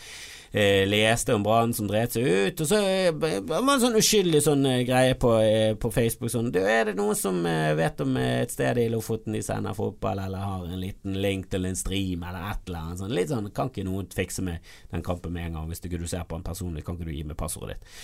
[0.52, 4.42] eh, leste om Brann som dreit seg ut, og så eh, var en sånn uskyldig
[4.44, 8.02] sånn eh, greie på, eh, på, Facebook sånn Du, er det noen som eh, vet
[8.02, 11.68] om eh, et sted i Lofoten de sender fotball, eller har en liten link til
[11.68, 15.04] en stream, eller et eller annet sånn Litt sånn Kan ikke noen fikse med den
[15.06, 17.26] kampen med en gang, hvis ikke du ser på en personlig, kan ikke du gi
[17.26, 17.94] meg passordet ditt?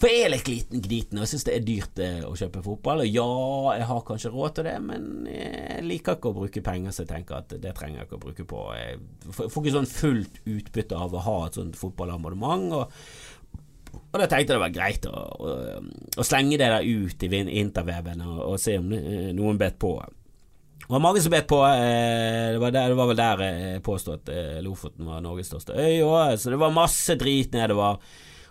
[0.00, 3.04] For jeg er litt liten gniten, og jeg syns det er dyrt å kjøpe fotball,
[3.04, 3.26] og ja,
[3.78, 7.10] jeg har kanskje råd til det, men jeg liker ikke å bruke penger, så jeg
[7.12, 8.98] tenker at det trenger jeg ikke å bruke på Jeg
[9.36, 12.74] får ikke sånn fullt utbytte av å ha et sånt fotballabonnement.
[12.80, 15.54] Og, og da tenkte jeg det var greit å, å,
[16.18, 19.96] å slenge det der ut i interweben og, og se om noen bet på.
[20.84, 21.62] Det var mange som bet på.
[21.64, 25.48] Eh, det, var der, det, var vel der jeg påstod at eh, Lofoten var Norges
[25.48, 26.02] største øy.
[26.04, 28.02] òg, så det var masse drit nedover.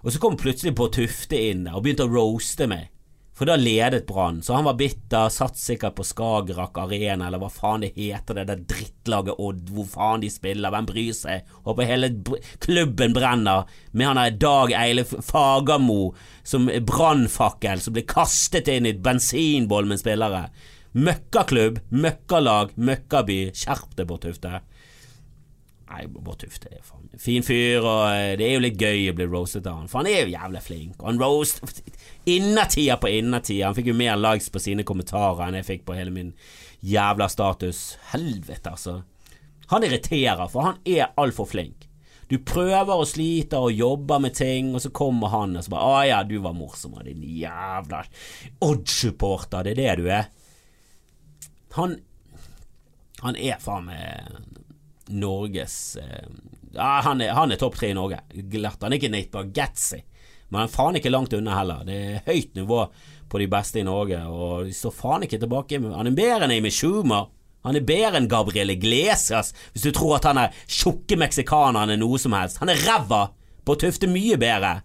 [0.01, 2.89] Og så kom plutselig på Tufte inn og begynte å roaste meg.
[3.33, 7.49] For da ledet Brann, så han var bitter, satt sikkert på Skagerrak Arena, eller hva
[7.49, 11.49] faen det heter, det der drittlaget Odd, hvor faen de spiller, hvem bryr seg?
[11.65, 12.11] Håper hele
[12.61, 16.13] klubben brenner, med han der Dag Eile Fagermo
[16.45, 20.45] som brannfakkel, som blir kastet inn i et bensinboll med spillere.
[20.93, 24.61] Møkkaklubb, møkkalag, møkkaby, skjerp deg, Bård Tufte.
[25.93, 29.15] Nei, Bård Tufte er faen fin fyr, og eh, det er jo litt gøy å
[29.17, 30.95] bli roastet av han, for han er jo jævlig flink.
[30.97, 31.83] Og han roast
[32.35, 33.67] innertida på innertida.
[33.67, 36.31] Han fikk jo mer likes på sine kommentarer enn jeg fikk på hele min
[36.81, 37.83] jævla status.
[38.11, 39.01] Helvete, altså.
[39.69, 41.87] Han irriterer, for han er altfor flink.
[42.31, 45.85] Du prøver og sliter og jobber med ting, og så kommer han og så bare
[45.85, 48.01] 'Å ja, du var morsom, din jævla
[48.61, 49.63] Odd-supporter'.
[49.63, 50.25] Det er det du er.
[51.77, 52.01] Han
[53.21, 54.63] Han er faen meg
[55.09, 56.27] Norges eh,
[56.77, 58.21] Han er, han er topp tre i Norge.
[58.49, 58.81] Glatt.
[58.81, 59.99] Han er ikke Nate Bargatzy,
[60.49, 61.83] men han er faen ikke langt unna heller.
[61.87, 62.79] Det er høyt nivå
[63.29, 65.81] på de beste i Norge, og de står faen ikke tilbake.
[65.83, 67.29] Han er bedre enn Amy Schumer.
[67.63, 72.01] Han er bedre enn Gabriel Iglesias, hvis du tror at han er tjukke meksikaneren er
[72.01, 72.59] noe som helst.
[72.59, 73.27] Han er ræva
[73.63, 74.81] på å tøfte mye bedre.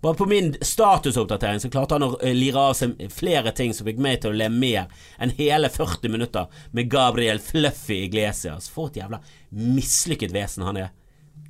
[0.00, 3.88] Bare på min statusoppdatering så klarte han å eh, lire av seg flere ting som
[3.88, 8.68] fikk meg til å le mer enn hele 40 minutter med Gabriel Fluffy Iglesias.
[8.72, 9.22] For et jævla
[9.56, 10.92] mislykket vesen han er.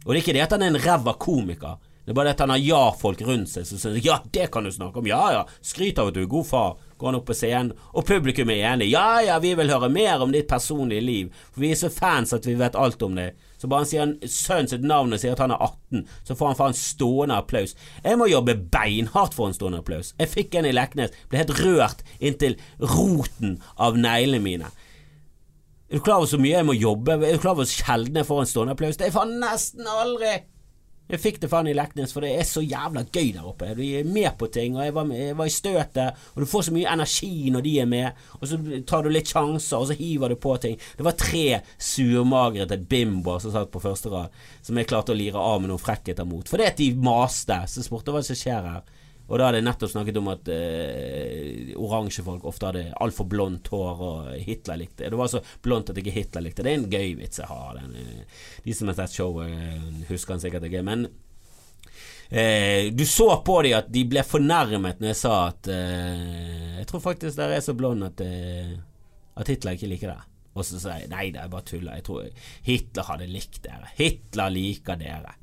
[0.04, 1.80] Og det er ikke det at han er en ræva komiker.
[2.06, 4.70] Det er bare at han har ja-folk rundt seg som sier ja, det kan du
[4.70, 6.76] snakke om, ja ja, skryt av at du er god far.
[6.96, 8.86] Går han opp på scenen, og publikum er enig.
[8.92, 12.32] Ja ja, vi vil høre mer om ditt personlige liv, for vi er så fans
[12.32, 13.32] at vi vet alt om det.
[13.58, 16.52] Så bare han sier sønnen sitt navn og sier at han er 18, så får
[16.52, 17.74] han faen stående applaus.
[18.06, 20.14] Jeg må jobbe beinhardt for en stående applaus.
[20.22, 24.74] Jeg fikk en i Leknes, ble helt rørt inntil roten av neglene mine.
[25.90, 27.18] Er du klar over så mye jeg må jobbe?
[27.18, 28.96] Er du klar over hvor sjelden jeg får en stående applaus?
[29.00, 30.36] Det er faen nesten aldri!
[31.06, 33.68] Jeg fikk det faen i Leknes, for det er så jævla gøy der oppe.
[33.78, 36.48] Du er med på ting, og jeg var, med, jeg var, i støtet, og du
[36.50, 38.58] får så mye energi når de er med, og så
[38.90, 40.74] tar du litt sjanser, og så hiver du på ting.
[40.98, 41.44] Det var tre
[41.78, 44.34] surmagrete bimboer som satt på første rad,
[44.66, 46.48] som jeg klarte å lire av med noen frekkheter mot.
[46.50, 48.82] Fordi at de maste, så spurte hva som skjer her.
[49.26, 53.70] Og da hadde jeg nettopp snakket om at eh, oransje folk ofte hadde altfor blondt
[53.72, 55.18] hår, og Hitler likte det.
[55.18, 56.70] Var så blondt at ikke Hitler likte det.
[56.70, 57.80] Det er en gøy vits jeg har.
[57.80, 60.84] Den, eh, de som har sett showet, eh, husker han sikkert ikke.
[60.86, 61.08] Men
[62.30, 66.86] eh, du så på dem at de ble fornærmet når jeg sa at eh, Jeg
[66.90, 68.76] tror faktisk dere er så blond at, eh,
[69.34, 70.20] at Hitler ikke liker det.
[70.56, 71.98] Og så sa jeg nei, det er bare tuller.
[71.98, 72.30] Jeg tror
[72.64, 73.90] Hitler hadde likt dere.
[73.98, 75.34] Hitler liker dere.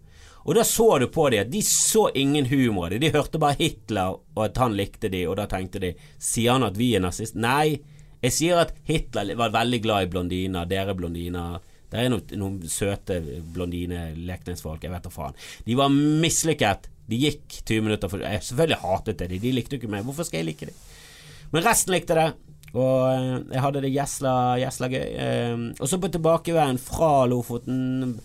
[0.43, 2.91] Og da så du på dem at de så ingen humor.
[2.99, 6.67] De hørte bare Hitler og at han likte de, og da tenkte de Sier han
[6.67, 7.37] at vi er nazist?
[7.39, 7.79] Nei,
[8.23, 11.59] jeg sier at Hitler var veldig glad i blondiner, dere blondiner.
[11.91, 13.19] Det er noen, noen søte
[13.53, 14.83] blondine-lekningsfolk.
[14.83, 15.35] jeg vet da faen.
[15.67, 16.89] De var mislykket.
[17.11, 20.05] De gikk 20 minutter for Jeg selvfølgelig hatet det, de, likte jo ikke meg.
[20.07, 20.79] Hvorfor skal jeg like dem?
[21.53, 22.29] Men resten likte det.
[22.73, 25.03] Og eh, jeg hadde det gjesla gøy.
[25.03, 28.15] Eh, og så på tilbakeveien fra Lofoten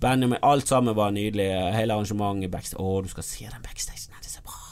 [0.00, 1.48] Benjamin, alt sammen var nydelig.
[1.76, 2.82] Hele arrangementet backstage.
[2.82, 4.62] Å, du skal se den backstagen, det er så bra.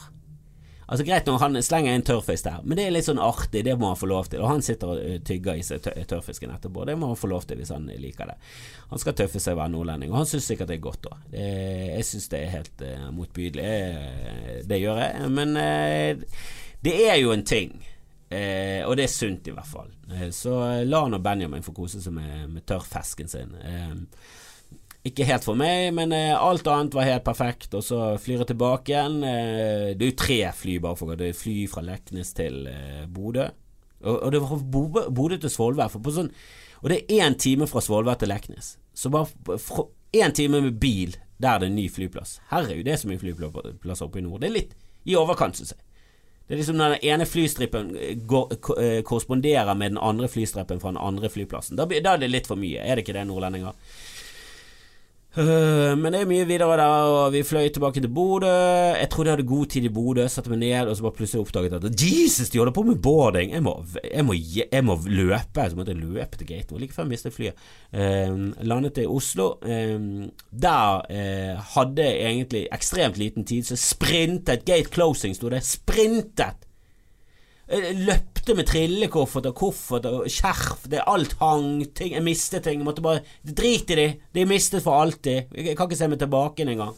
[0.85, 3.73] Altså Greit når han slenger en tørrfisk der, men det er litt sånn artig, det
[3.81, 4.43] må han få lov til.
[4.45, 7.47] Og han sitter og eh, tygger i seg tørrfisken etterpå, det må han få lov
[7.49, 8.35] til hvis han liker det.
[8.91, 11.17] Han skal tøffe seg å være nordlending, og han syns sikkert det er godt da.
[11.33, 13.73] jeg syns det er helt uh, motbydelig,
[14.69, 15.33] det gjør jeg.
[15.33, 16.45] Men uh,
[16.85, 17.79] det er jo en ting.
[18.29, 19.91] Eh, og det er sunt, i hvert fall.
[20.11, 23.53] Eh, så la nå Benjamin få kose seg med, med tørrfisken sin.
[23.61, 23.93] Eh,
[25.05, 27.73] ikke helt for meg, men eh, alt annet var helt perfekt.
[27.77, 29.19] Og så flyr jeg tilbake igjen.
[29.21, 33.03] Eh, det er jo tre fly, bare for det er fly fra Leknes til eh,
[33.05, 33.45] Bodø.
[34.05, 35.93] Og, og, det var fra Bodø til Svolvær.
[35.93, 36.31] Sånn,
[36.81, 38.75] og det er én time fra Svolvær til Leknes.
[38.97, 39.29] Så bare
[40.15, 42.39] én time med bil, der er det en ny flyplass.
[42.49, 44.41] Herregud, det er så mye flyplasser oppe i nord.
[44.41, 45.81] Det er litt i overkant, syns jeg.
[46.45, 48.57] Det er liksom når den ene flystrippen eh, går,
[49.05, 51.77] korresponderer med den andre flystrippen fra den andre flyplassen.
[51.77, 53.77] Da, da er det litt for mye, er det ikke det, nordlendinger?
[55.35, 58.51] Uh, men det er mye videre der, og vi fløy tilbake til Bodø.
[58.95, 61.41] Jeg trodde jeg hadde god tid i Bodø, satte meg ned, og så bare plutselig
[61.43, 63.51] oppdaget at Jesus, de holder på med boarding!
[63.51, 64.35] Jeg må, jeg må,
[64.71, 65.69] jeg må løpe.
[65.69, 67.65] Så måtte jeg løpe til gaten, like før jeg mistet flyet.
[67.91, 69.57] Uh, landet i Oslo.
[69.65, 74.63] Uh, der hadde jeg egentlig ekstremt liten tid, så sprintet.
[74.65, 75.65] Gate closing sto det.
[75.67, 76.63] Sprintet!
[77.65, 80.83] Jeg løpte med trillekoffert og koffert og skjerf.
[80.91, 81.81] Det alt hang.
[81.97, 82.81] Ting, jeg mistet ting.
[82.81, 84.07] Jeg måtte bare Drit i de.
[84.33, 85.49] De er mistet for alltid.
[85.55, 86.93] Jeg kan ikke se meg tilbake engang.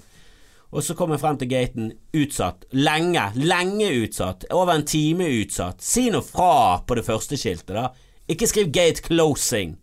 [0.76, 1.92] Og så kom jeg frem til gaten.
[2.12, 2.68] Utsatt.
[2.76, 3.30] Lenge.
[3.40, 4.44] Lenge utsatt.
[4.52, 5.80] Over en time utsatt.
[5.84, 7.88] Si noe fra på det første skiltet, da.
[8.28, 9.78] Ikke skriv 'gate closing'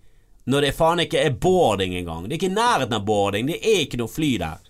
[0.45, 2.27] når det faen ikke er boarding engang.
[2.27, 3.47] Det er ikke i nærheten av boarding.
[3.49, 4.61] Det er ikke noe fly der.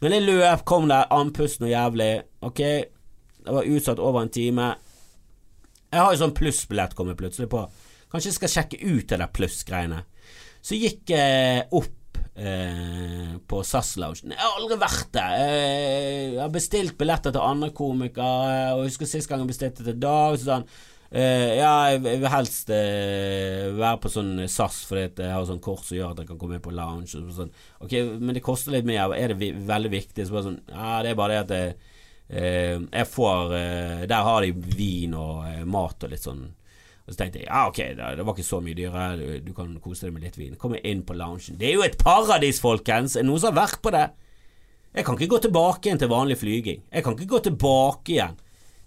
[0.00, 2.22] Men jeg løp, kom der, andpusten og jævlig.
[2.40, 4.70] Ok, det var utsatt over en time.
[5.88, 7.62] Jeg har jo sånn plussbillett kommet plutselig på.
[8.12, 10.02] Kanskje jeg skal sjekke ut det der plussgreiene.
[10.64, 14.34] Så gikk jeg opp eh, på SAS-loungen.
[14.34, 15.38] Jeg har aldri vært der.
[15.38, 20.00] Jeg har bestilt billetter til andre komikere, og jeg husker sist gang jeg bestilte til
[20.02, 20.38] Dag.
[20.40, 20.70] Så han
[21.08, 25.86] Eh, ja, jeg vil helst eh, være på sånn SAS, fordi jeg har sånn kort
[25.86, 27.22] som gjør at jeg kan komme inn på lounge.
[27.32, 27.52] Sånn.
[27.80, 29.14] Ok, Men det koster litt mer.
[29.16, 30.26] Er det veldig viktig?
[30.28, 31.94] Så bare sånn, ja, det er bare det at jeg, eh,
[32.28, 36.42] jeg får eh, Der har de vin og eh, mat og litt sånn.
[37.08, 40.06] Og så tenkte jeg ja, ok, det, var ikke så mye dyrere, du, kan kose
[40.06, 40.58] deg med litt vin.
[40.60, 41.56] Kommer inn på loungen.
[41.56, 43.16] Det er jo et paradis, folkens!
[43.16, 44.04] Er det noen som har vært på det?
[44.92, 46.82] Jeg kan ikke gå tilbake igjen til vanlig flyging.
[46.92, 48.36] Jeg kan ikke gå tilbake igjen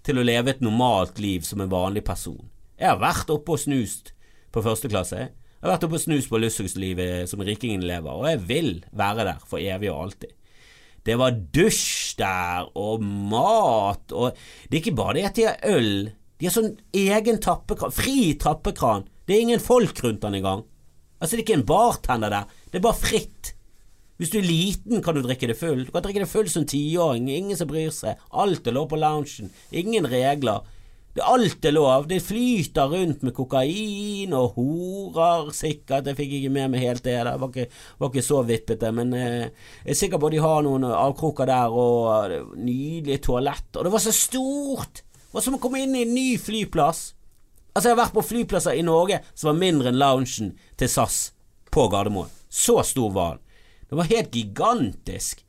[0.05, 2.43] til å leve et normalt liv som en vanlig person.
[2.77, 4.13] Jeg har vært oppe og snust
[4.53, 5.17] på første klasse.
[5.17, 9.27] Jeg har vært oppe og snust på luksuslivet som rikingen lever, og jeg vil være
[9.31, 10.33] der for evig og alltid.
[11.05, 14.35] Det var dusj der, og mat, og
[14.69, 18.33] Det er ikke bare det at de har øl, de har sånn egen tappekran, fri
[18.41, 19.07] tappekran.
[19.25, 20.63] Det er ingen folk rundt den engang.
[21.21, 23.53] Altså, det er ikke en bartender der, det er bare fritt.
[24.21, 25.85] Hvis du er liten, kan du drikke det full.
[25.85, 28.19] Du kan drikke det full som tiåring, ingen som bryr seg.
[28.37, 30.61] Alt er lov på loungen, ingen regler.
[31.11, 32.07] Det alt er lov.
[32.07, 36.07] Det flyter rundt med kokain og horer, sikkert.
[36.07, 37.17] Jeg fikk ikke med meg helt det.
[37.27, 37.65] Det var ikke,
[37.99, 38.91] var ikke så vippete.
[38.95, 39.49] Men eh,
[39.83, 43.67] jeg er sikker på at de har noen avkroker der, og eh, nydelige toalett.
[43.75, 45.03] Og det var så stort!
[45.03, 47.11] Det var som å komme inn i en ny flyplass.
[47.71, 51.29] Altså, jeg har vært på flyplasser i Norge som var mindre enn loungen til SAS
[51.71, 52.31] på Gardermoen.
[52.51, 53.47] Så stor var den.
[53.91, 55.43] Det var helt gigantisk.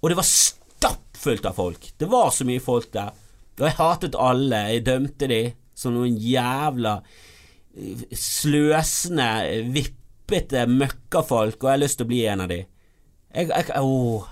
[0.00, 1.90] Og det var stappfullt av folk.
[2.00, 3.12] Det var så mye folk der.
[3.60, 4.64] Og jeg hatet alle.
[4.72, 5.40] Jeg dømte de
[5.76, 9.30] som noen jævla eh, sløsende,
[9.74, 12.60] vippete møkkafolk, og jeg har lyst til å bli en av de.
[13.30, 14.28] Jeg, jeg, åh.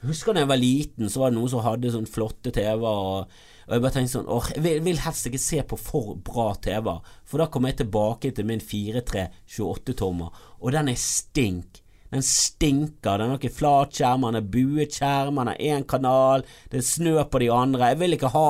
[0.00, 3.26] jeg husker da jeg var liten, så var det noen som hadde sånn flotte TV-er.
[3.66, 6.52] Og jeg bare tenkte sånn åh, jeg vil, vil, helst ikke se på for bra
[6.62, 6.92] TV,
[7.26, 11.82] for da kommer jeg tilbake til min 4-3 28-tommer, og den er stink.
[12.16, 13.18] Den stinker.
[13.18, 17.42] Det er noen flatskjermer, det er bueskjermer, det er én kanal, det er snø på
[17.42, 17.90] de andre.
[17.92, 18.46] Jeg vil ikke ha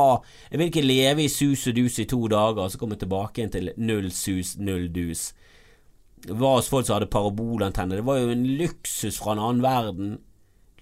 [0.53, 3.41] Jeg vil ikke leve i sus og dus i to dager, og så komme tilbake
[3.41, 5.33] igjen til null sus, null dus.
[6.27, 7.99] Det var hos folk som hadde parabolantenne.
[7.99, 10.17] Det var jo en luksus fra en annen verden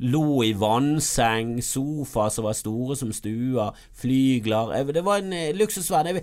[0.02, 6.20] lå i vannseng, sofa som var store som stua, flygler Det var en eh, luksusverden.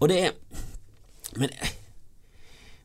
[0.00, 0.32] Og det er
[1.36, 1.50] Men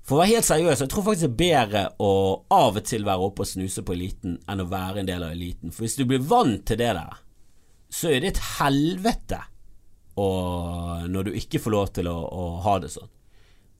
[0.03, 2.11] for å være helt seriøs, jeg tror faktisk det er bedre å
[2.51, 5.31] av og til være oppe og snuse på eliten enn å være en del av
[5.31, 5.71] eliten.
[5.71, 7.21] For hvis du blir vant til det der,
[7.93, 9.39] så er det et helvete
[10.19, 13.09] og når du ikke får lov til å, å ha det sånn.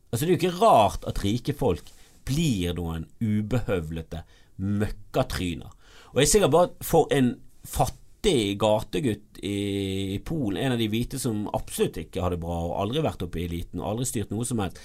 [0.10, 1.92] Altså Det er jo ikke rart at rike folk
[2.28, 4.24] blir noen ubehøvlete
[4.64, 5.74] møkkatryner.
[6.14, 7.34] Og jeg er sikker på at for en
[7.68, 12.78] fattig gategutt i Polen, en av de hvite som absolutt ikke har det bra og
[12.86, 14.80] aldri vært oppe i eliten og aldri styrt noe som helst,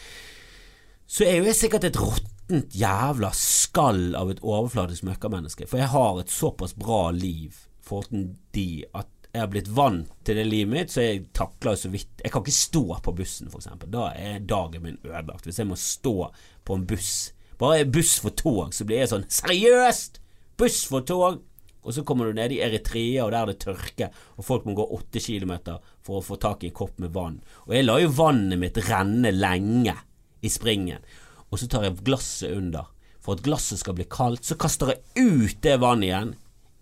[1.08, 5.64] så er jo jeg sikkert et råttent jævla skall av et overfladisk møkkamenneske.
[5.68, 7.56] For jeg har et såpass bra liv
[7.88, 11.90] foruten de at jeg har blitt vant til det livet mitt, så jeg takler så
[11.92, 13.90] vidt Jeg kan ikke stå på bussen, eksempel.
[13.92, 15.44] Da er dagen min ødelagt.
[15.44, 16.30] Hvis jeg må stå
[16.64, 20.20] på en buss, bare buss for tog, så blir jeg sånn Seriøst!
[20.58, 21.44] buss for tog.
[21.86, 24.74] Og så kommer du ned i Eritrea, og der er det tørke, og folk må
[24.76, 27.38] gå åtte kilometer for å få tak i en kopp med vann.
[27.68, 29.94] Og jeg lar jo vannet mitt renne lenge
[30.40, 31.02] i springen,
[31.48, 32.90] og så tar jeg glasset under.
[33.24, 36.30] For at glasset skal bli kaldt, så kaster jeg ut det vannet igjen.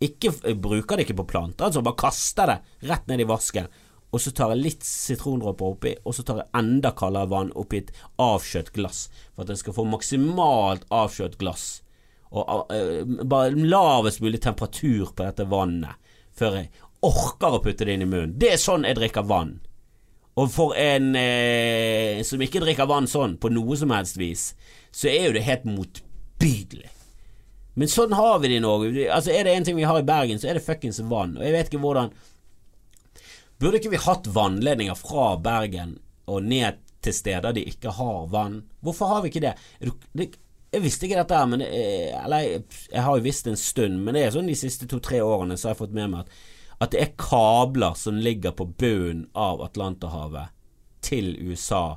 [0.04, 3.70] Ikke, bruker det ikke på planter, altså bare kaster det rett ned i vasken.
[4.14, 7.82] Og så tar jeg litt sitrondråper oppi, og så tar jeg enda kaldere vann oppi
[7.82, 11.66] et avkjøtt glass, for at jeg skal få maksimalt avkjøtt glass
[12.36, 15.94] og uh, bare lavest mulig temperatur på dette vannet
[16.36, 16.70] før jeg
[17.06, 18.34] orker å putte det inn i munnen.
[18.36, 19.54] Det er sånn jeg drikker vann.
[20.36, 24.50] Og for en eh, som ikke drikker vann sånn, på noe som helst vis,
[24.92, 26.90] så er jo det helt motbydelig.
[27.76, 29.06] Men sånn har vi det i Norge.
[29.12, 31.36] Altså Er det en ting vi har i Bergen, så er det fuckings vann.
[31.36, 32.14] Og jeg vet ikke hvordan
[33.56, 35.94] Burde ikke vi hatt vannledninger fra Bergen
[36.28, 38.58] og ned til steder de ikke har vann?
[38.84, 39.54] Hvorfor har vi ikke det?
[40.76, 44.34] jeg visste ikke dette, men Eller jeg har jo visst en stund, men det er
[44.34, 46.36] sånn de siste to-tre årene så har jeg fått med meg at,
[46.78, 50.52] at det er kabler som ligger på bunnen av Atlanterhavet
[51.04, 51.96] til USA.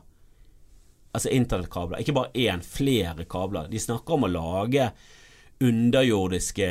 [1.11, 1.99] Altså internettkabler.
[1.99, 3.67] Ikke bare én, flere kabler.
[3.71, 4.91] De snakker om å lage
[5.59, 6.67] underjordiske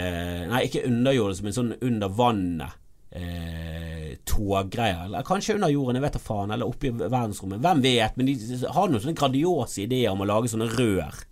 [0.49, 2.85] Nei, ikke underjordiske, men sånn under vannet.
[3.09, 5.05] Eh, toggreier.
[5.05, 6.53] Eller kanskje under jorden, jeg vet da faen.
[6.55, 7.61] Eller oppe i verdensrommet.
[7.65, 8.17] Hvem vet?
[8.17, 8.37] Men de
[8.73, 11.25] har noen sånne grandiose ideer om å lage sånne rør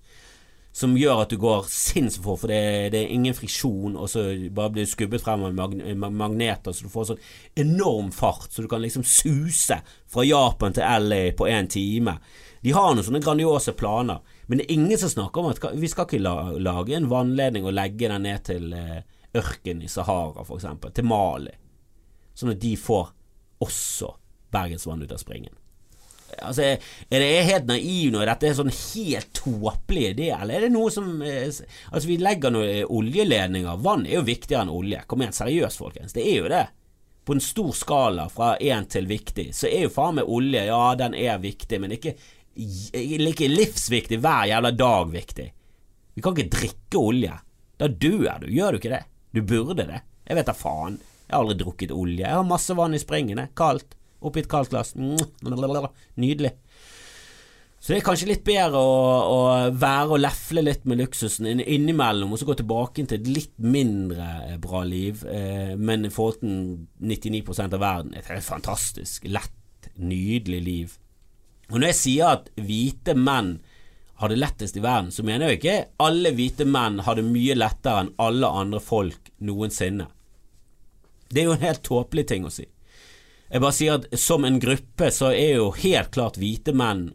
[0.76, 4.26] som gjør at du går sinnssykt for, for det, det, er ingen friksjon, og så
[4.52, 7.22] bare blir du skubbet frem av magneter, så du får sånn
[7.64, 9.80] enorm fart, så du kan liksom suse
[10.12, 12.18] fra Japan til LA på én time.
[12.60, 15.88] De har noen sånne grandiose planer, men det er ingen som snakker om at vi
[15.88, 16.20] skal ikke
[16.60, 19.04] lage en vannledning og legge den ned til ørken
[19.36, 21.52] ørkenen i Sahara, eksempel, til Mali,
[22.36, 23.12] sånn at de får
[23.64, 24.12] også
[24.52, 25.54] bergensvann ut av springen.
[26.42, 26.76] Altså,
[27.08, 30.92] er det helt naiv når Dette er sånn helt tåpelig idé, eller er det noe
[30.92, 33.82] som eh, Altså, vi legger noen oljeledninger.
[33.84, 35.04] Vann er jo viktigere enn olje.
[35.06, 36.16] Kom igjen, seriøst, folkens.
[36.16, 36.64] Det er jo det.
[37.26, 40.82] På en stor skala fra én til viktig, så er jo faen meg olje, ja,
[40.98, 42.14] den er viktig, men ikke
[42.56, 45.48] like livsviktig hver jævla dag viktig.
[46.14, 47.34] Vi kan ikke drikke olje.
[47.76, 49.02] Da dør du, gjør du ikke det?
[49.36, 50.00] Du burde det.
[50.24, 50.96] Jeg vet da faen.
[51.26, 52.22] Jeg har aldri drukket olje.
[52.22, 53.48] Jeg har masse vann i springene.
[53.58, 53.96] Kaldt.
[54.20, 54.94] Oppi et kaldt glass.
[54.96, 56.52] Nydelig.
[57.86, 58.94] Så det er kanskje litt bedre å,
[59.30, 59.40] å
[59.70, 64.26] være og lefle litt med luksusen innimellom, og så gå tilbake til et litt mindre
[64.46, 66.56] eh, bra liv, eh, men i forhold til
[66.98, 70.96] 99% av verden et helt fantastisk, lett, nydelig liv.
[71.70, 73.58] Og når jeg sier at hvite menn
[74.18, 77.54] har det lettest i verden, så mener jeg ikke alle hvite menn har det mye
[77.54, 80.08] lettere enn alle andre folk noensinne.
[81.30, 82.66] Det er jo en helt tåpelig ting å si.
[83.46, 87.08] Jeg bare sier at som en gruppe så er jo helt klart hvite menn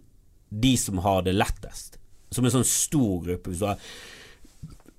[0.51, 1.97] de som har det lettest.
[2.31, 3.51] Som en sånn stor gruppe.
[3.51, 3.81] Hvis du har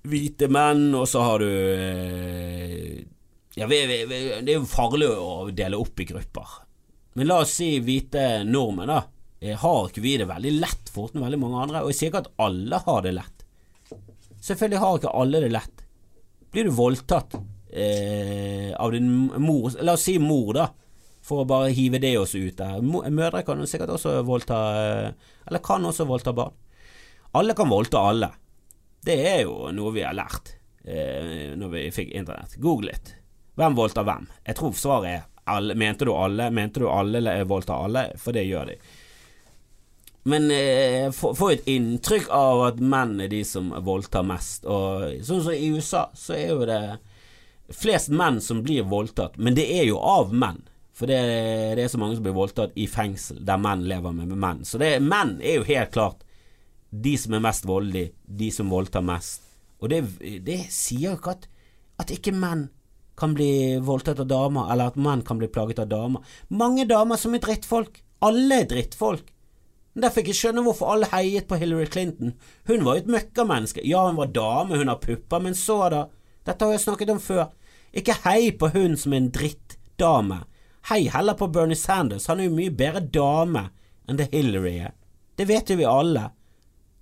[0.09, 3.01] hvite menn, og så har du eh,
[3.57, 6.59] Ja, det er jo farlig å dele opp i grupper.
[7.17, 9.01] Men la oss si hvite nordmenn, da.
[9.41, 11.85] Eh, har ikke vi det veldig lett til veldig mange andre?
[11.85, 13.49] Og jeg sier ikke at alle har det lett.
[14.43, 15.83] Selvfølgelig har ikke alle det lett.
[16.53, 17.37] Blir du voldtatt
[17.73, 19.09] eh, av din
[19.41, 20.69] mor La oss si mor, da
[21.23, 22.83] for å bare hive det også ut der.
[22.83, 26.55] Mødre kan sikkert også voldta eh, Eller kan også voldta barn.
[27.39, 28.29] Alle kan voldta alle.
[29.03, 32.59] Det er jo noe vi har lært eh, når vi fikk internett.
[32.61, 33.15] Google litt.
[33.59, 34.27] Hvem voldtar hvem?
[34.47, 35.77] Jeg tror svaret er alle.
[35.79, 36.51] Mente du alle?
[36.51, 38.05] Mente du alle voldtar alle?
[38.21, 38.77] For det gjør de.
[40.23, 44.67] Men eh, få et inntrykk av at menn er de som voldtar mest.
[44.71, 46.83] Og sånn som i USA, så er jo det
[47.73, 50.61] flest menn som blir voldtatt, men det er jo av menn.
[50.93, 51.21] For det,
[51.79, 54.61] det, er så mange som blir voldtatt i fengsel, der menn lever med, menn.
[54.69, 56.27] Så det, menn er jo helt klart
[56.93, 59.47] de som er mest voldelige, de som voldtar mest.
[59.81, 60.03] Og det,
[60.45, 61.49] det sier jo ikke at,
[62.05, 62.69] at ikke menn
[63.19, 66.37] kan bli voldtatt av damer, eller at menn kan bli plaget av damer.
[66.53, 68.03] Mange damer som er drittfolk.
[68.25, 69.33] Alle er drittfolk.
[69.93, 72.33] Derfor fikk jeg skjønne hvorfor alle heiet på Hillary Clinton.
[72.69, 73.85] Hun var jo et møkkamenneske.
[73.85, 76.07] Ja, hun var dame, hun har pupper, men så da?
[76.47, 77.51] Dette har jeg snakket om før.
[77.93, 80.43] Ikke hei på hun som er en drittdame.
[80.91, 83.69] Hei heller på Bernie Sanders, han er jo mye bedre dame
[84.09, 84.97] enn det Hillary er.
[85.39, 86.25] Det vet jo vi alle.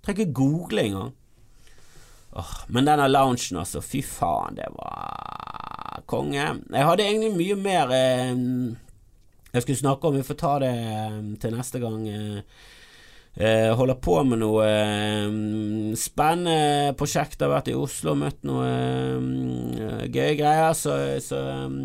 [0.05, 1.15] Trenger ikke google engang.
[2.37, 3.81] Åh, men denne loungen, altså.
[3.83, 6.45] Fy faen, det var konge.
[6.71, 8.45] Jeg hadde egentlig mye mer eh,
[9.51, 10.15] jeg skulle snakke om.
[10.15, 12.05] Vi får ta det eh, til neste gang.
[12.07, 12.69] Eh,
[13.31, 17.39] Eh, holder på med noe eh, spennende prosjekt.
[17.39, 20.73] Har vært i Oslo og møtt noe eh, gøye greier.
[20.75, 21.77] Så, så um,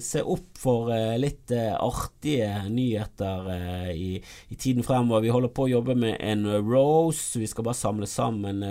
[0.00, 4.12] se opp for eh, litt eh, artige nyheter eh, i,
[4.48, 5.26] i, tiden fremover.
[5.26, 7.36] Vi holder på å jobbe med en rose.
[7.40, 8.64] Vi skal bare samle sammen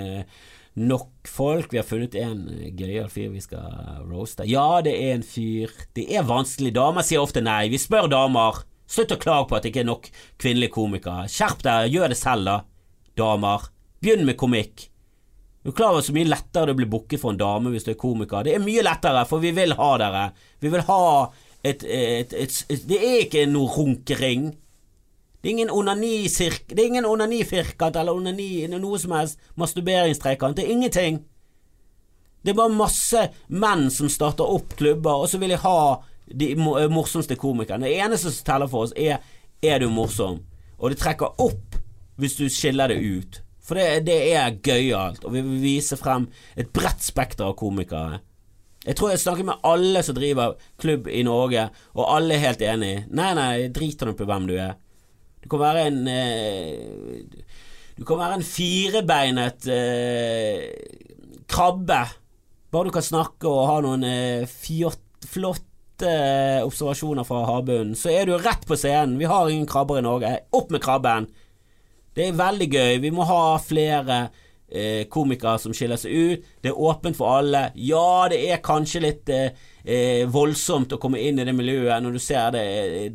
[0.80, 1.70] nok folk.
[1.70, 2.42] Vi har funnet en
[2.74, 3.70] gøyal fyr vi skal
[4.10, 4.50] roaste.
[4.50, 5.78] Ja, det er en fyr.
[5.94, 6.74] Det er vanskelig.
[6.74, 7.68] Damer sier ofte nei.
[7.70, 8.64] Vi spør damer.
[8.90, 10.08] Slutt å klage på at det ikke er nok
[10.42, 11.28] kvinnelige komikere.
[11.30, 12.56] Skjerp deg, gjør det selv, da,
[13.20, 13.68] damer.
[14.02, 14.88] Begynn med komikk.
[15.62, 17.92] Du er klar over så mye lettere det blir booket for en dame hvis du
[17.92, 18.48] er komiker.
[18.48, 20.24] Det er mye lettere, for vi vil ha dere.
[20.64, 21.04] Vi vil ha
[21.62, 24.50] et, et, et, et Det er ikke noe runkering.
[25.40, 26.72] Det er ingen onanisirk...
[26.72, 30.58] Det er ingen onanifirkant eller onani, noe som helst masturberingstrekant.
[30.58, 31.22] Det er ingenting.
[32.42, 35.80] Det er bare masse menn som starter opp klubber, og så vil jeg ha
[36.34, 37.88] de eh, morsomste komikerne.
[37.88, 39.20] Det eneste som teller for oss, er
[39.62, 40.40] er du morsom.
[40.80, 41.78] Og det trekker opp
[42.20, 43.42] hvis du skiller det ut.
[43.64, 46.26] For det, det er gøyalt, og vi vil vise frem
[46.58, 48.22] et bredt spekter av komikere.
[48.86, 52.64] Jeg tror jeg snakker med alle som driver klubb i Norge, og alle er helt
[52.66, 52.94] enig.
[53.14, 54.78] Nei, nei, driter nå på hvem du er.
[55.44, 57.44] Du kan være en eh,
[58.00, 60.66] Du kan være en firebeinet eh,
[61.52, 62.02] krabbe.
[62.72, 65.69] Bare du kan snakke og ha noen eh, fjott, flott
[66.00, 69.18] flotte observasjoner fra havbunnen, så er du rett på scenen.
[69.20, 70.40] Vi har ingen krabber i Norge.
[70.52, 71.28] Opp med krabben!
[72.16, 73.00] Det er veldig gøy.
[73.00, 74.30] Vi må ha flere
[74.68, 76.48] eh, komikere som skiller seg ut.
[76.62, 77.72] Det er åpent for alle.
[77.76, 79.52] Ja, det er kanskje litt eh,
[79.86, 82.66] eh voldsomt å komme inn i det miljøet når du ser det,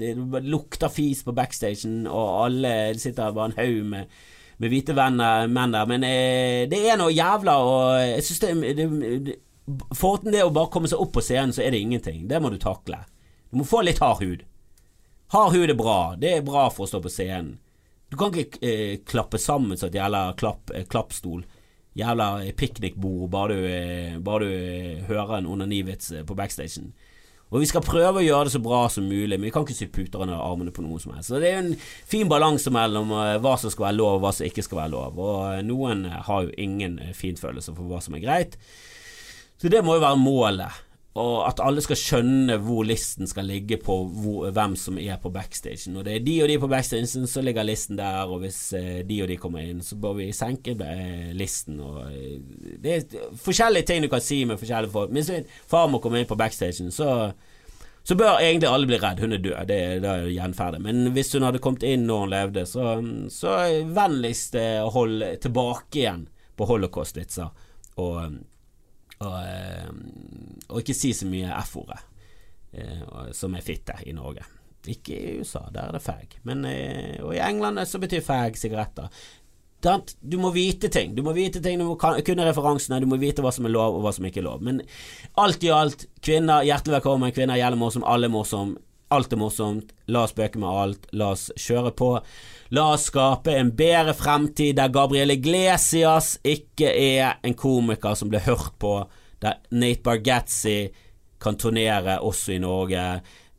[0.00, 4.22] det, det lukter fis på backstagen, og alle sitter bare en haug med
[4.62, 8.76] med hvite venner, menn der, men eh, det er noe jævla og jeg synes det,
[8.78, 8.86] det,
[9.26, 9.34] det
[9.96, 12.26] Foruten det å bare komme seg opp på scenen, så er det ingenting.
[12.28, 13.00] Det må du takle.
[13.50, 14.44] Du må få litt hard hud.
[15.32, 15.98] Hard hud er bra.
[16.20, 17.56] Det er bra for å stå på scenen.
[18.12, 21.42] Du kan ikke eh, klappe sammen som et jævla klapp, eh, klappstol.
[21.94, 26.92] Jævla piknikbord bare du, eh, bare du eh, hører en onanivits eh, på backstagen.
[27.54, 29.76] Og vi skal prøve å gjøre det så bra som mulig, men vi kan ikke
[29.78, 31.30] sy puter under armene på noen som helst.
[31.30, 31.76] Så det er en
[32.10, 35.20] fin balanse mellom hva som skal være lov, og hva som ikke skal være lov.
[35.22, 38.58] Og noen har jo ingen finfølelse for hva som er greit.
[39.64, 40.82] Så det må jo være målet
[41.14, 45.30] og at alle skal skjønne hvor listen skal ligge på hvor, hvem som er på
[45.30, 45.94] backstagen.
[45.94, 49.04] Og det er de og de på backstagen, så ligger listen der, og hvis eh,
[49.06, 51.78] de og de kommer inn, så bør vi senke eh, listen.
[51.78, 52.40] Og, eh,
[52.82, 55.12] det er forskjellige ting du kan si med forskjellige folk.
[55.14, 55.30] Hvis
[55.70, 57.30] farmor kommer inn på backstagen, så,
[58.02, 59.22] så bør egentlig alle bli redd.
[59.22, 60.80] Hun er død, det, det er gjenferdet.
[60.82, 62.96] Men hvis hun hadde kommet inn når hun levde, så,
[63.30, 63.54] så
[63.86, 64.58] vennligst
[64.98, 66.26] hold tilbake igjen
[66.58, 67.54] på holocaust-vitser.
[68.02, 68.34] Og
[69.24, 69.88] og, eh,
[70.68, 72.00] og, ikke si så mye F-ordet,
[72.72, 73.06] eh,
[73.36, 74.44] som er fitte i Norge.
[74.90, 76.38] Ikke i USA, der er det fag.
[76.44, 79.08] Men, eh, og i England så betyr fag sigaretter.
[80.20, 81.14] Du må vite ting.
[81.14, 83.98] Du må vite ting, du må kunne referansene, du må vite hva som er lov
[83.98, 84.62] og hva som ikke er lov.
[84.64, 84.80] Men
[85.36, 87.34] alt i alt, kvinner, hjertelig velkommen.
[87.36, 88.78] Kvinner gjelder morsom, alle er morsom.
[89.14, 89.92] Alt er morsomt.
[90.10, 91.06] La oss spøke med alt.
[91.14, 92.10] La oss kjøre på.
[92.74, 98.42] La oss skape en bedre fremtid der Gabriel Iglesias ikke er en komiker som blir
[98.48, 98.96] hørt på,
[99.44, 100.78] der Nate Bargatzy
[101.44, 103.04] kan turnere også i Norge.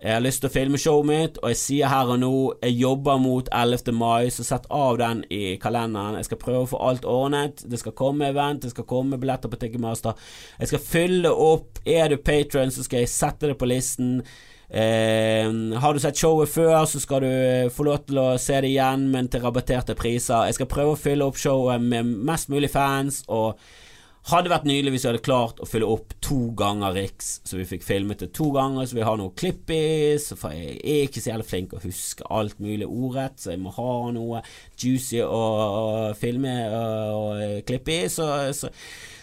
[0.05, 2.75] Jeg har lyst til å filme showet mitt, og jeg sier her og nå jeg
[2.81, 3.93] jobber mot 11.
[3.95, 6.17] mai, så sett av den i kalenderen.
[6.19, 7.63] Jeg skal prøve å få alt ordnet.
[7.65, 10.19] Det skal komme event, det skal komme billetter på Ticketmaster.
[10.59, 11.79] Jeg skal fylle opp.
[11.87, 14.19] Er du patron, så skal jeg sette det på listen.
[14.69, 15.45] Eh,
[15.79, 18.73] har du sett showet før, så skal du eh, få lov til å se det
[18.73, 20.47] igjen, men til rabatterte priser.
[20.49, 23.59] Jeg skal prøve å fylle opp showet med mest mulig fans, og
[24.31, 27.67] hadde vært nydelig hvis vi hadde klart å fylle opp to ganger Riks, så vi
[27.69, 30.15] fikk filmet det to ganger, så vi har noe klipp i.
[30.21, 33.73] Så jeg er ikke så jævlig flink å huske alt mulig ordrett, så jeg må
[33.75, 34.41] ha noe
[34.81, 35.43] juicy å,
[36.09, 38.09] å filme og, og klippe i.
[38.09, 38.73] Så, så,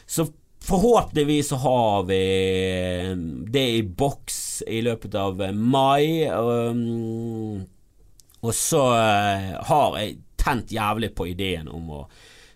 [0.07, 0.29] så
[0.63, 2.23] Forhåpentligvis så har vi
[3.51, 6.29] det i boks i løpet av mai.
[6.31, 7.65] Um,
[8.43, 12.01] og så eh, har jeg tent jævlig på ideen om å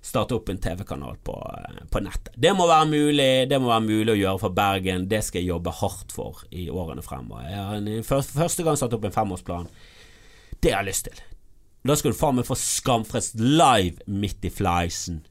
[0.06, 2.32] starte opp en TV-kanal på, eh, på, nettet.
[2.34, 5.08] Det må være mulig Det må være mulig å gjøre for Bergen.
[5.10, 7.46] Det skal jeg jobbe hardt for i årene fremover.
[7.50, 9.70] Jeg har en, for første gang satt opp en femårsplan.
[10.58, 11.22] Det har jeg lyst til.
[11.86, 15.24] Da skal du faen meg få Skamfrelst live midt i fleisen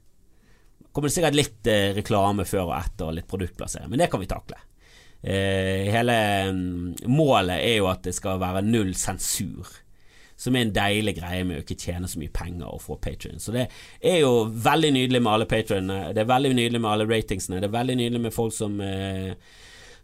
[0.96, 4.22] kommer det sikkert litt eh, reklame før og etter, og litt produktplassering, men det kan
[4.22, 4.56] vi takle.
[5.26, 6.14] Eh, hele
[6.52, 9.68] um, målet er jo at det skal være null sensur.
[10.36, 13.40] Som er en deilig greie med å ikke tjene så mye penger og få patrion.
[13.40, 13.70] Så det
[14.04, 16.12] er jo veldig nydelig med alle patronene.
[16.12, 17.62] Det er veldig nydelig med alle ratingsene.
[17.62, 19.32] Det er veldig nydelig med folk som eh,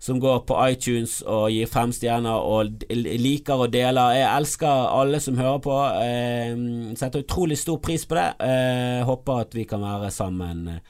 [0.03, 4.17] som går på iTunes og gir fem stjerner og liker og deler.
[4.17, 5.77] Jeg elsker alle som hører på.
[6.03, 6.57] Eh,
[6.99, 8.27] setter utrolig stor pris på det.
[8.43, 10.81] Eh, håper at vi kan være sammen eh,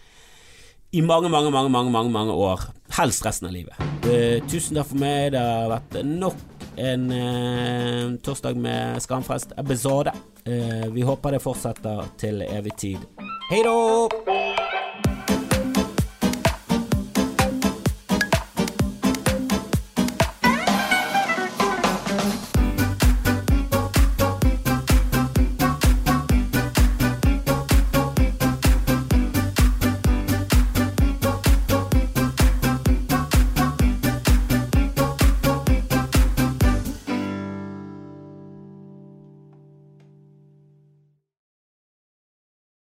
[0.97, 2.65] i mange, mange, mange, mange, mange, mange år.
[2.97, 3.77] Helst resten av livet.
[4.09, 5.35] Eh, tusen takk for meg.
[5.37, 6.41] Det har vært nok
[6.81, 10.17] en eh, torsdag med Skamfrelst-episode.
[10.49, 13.05] Eh, vi håper det fortsetter til evig tid.
[13.53, 14.52] Hei da!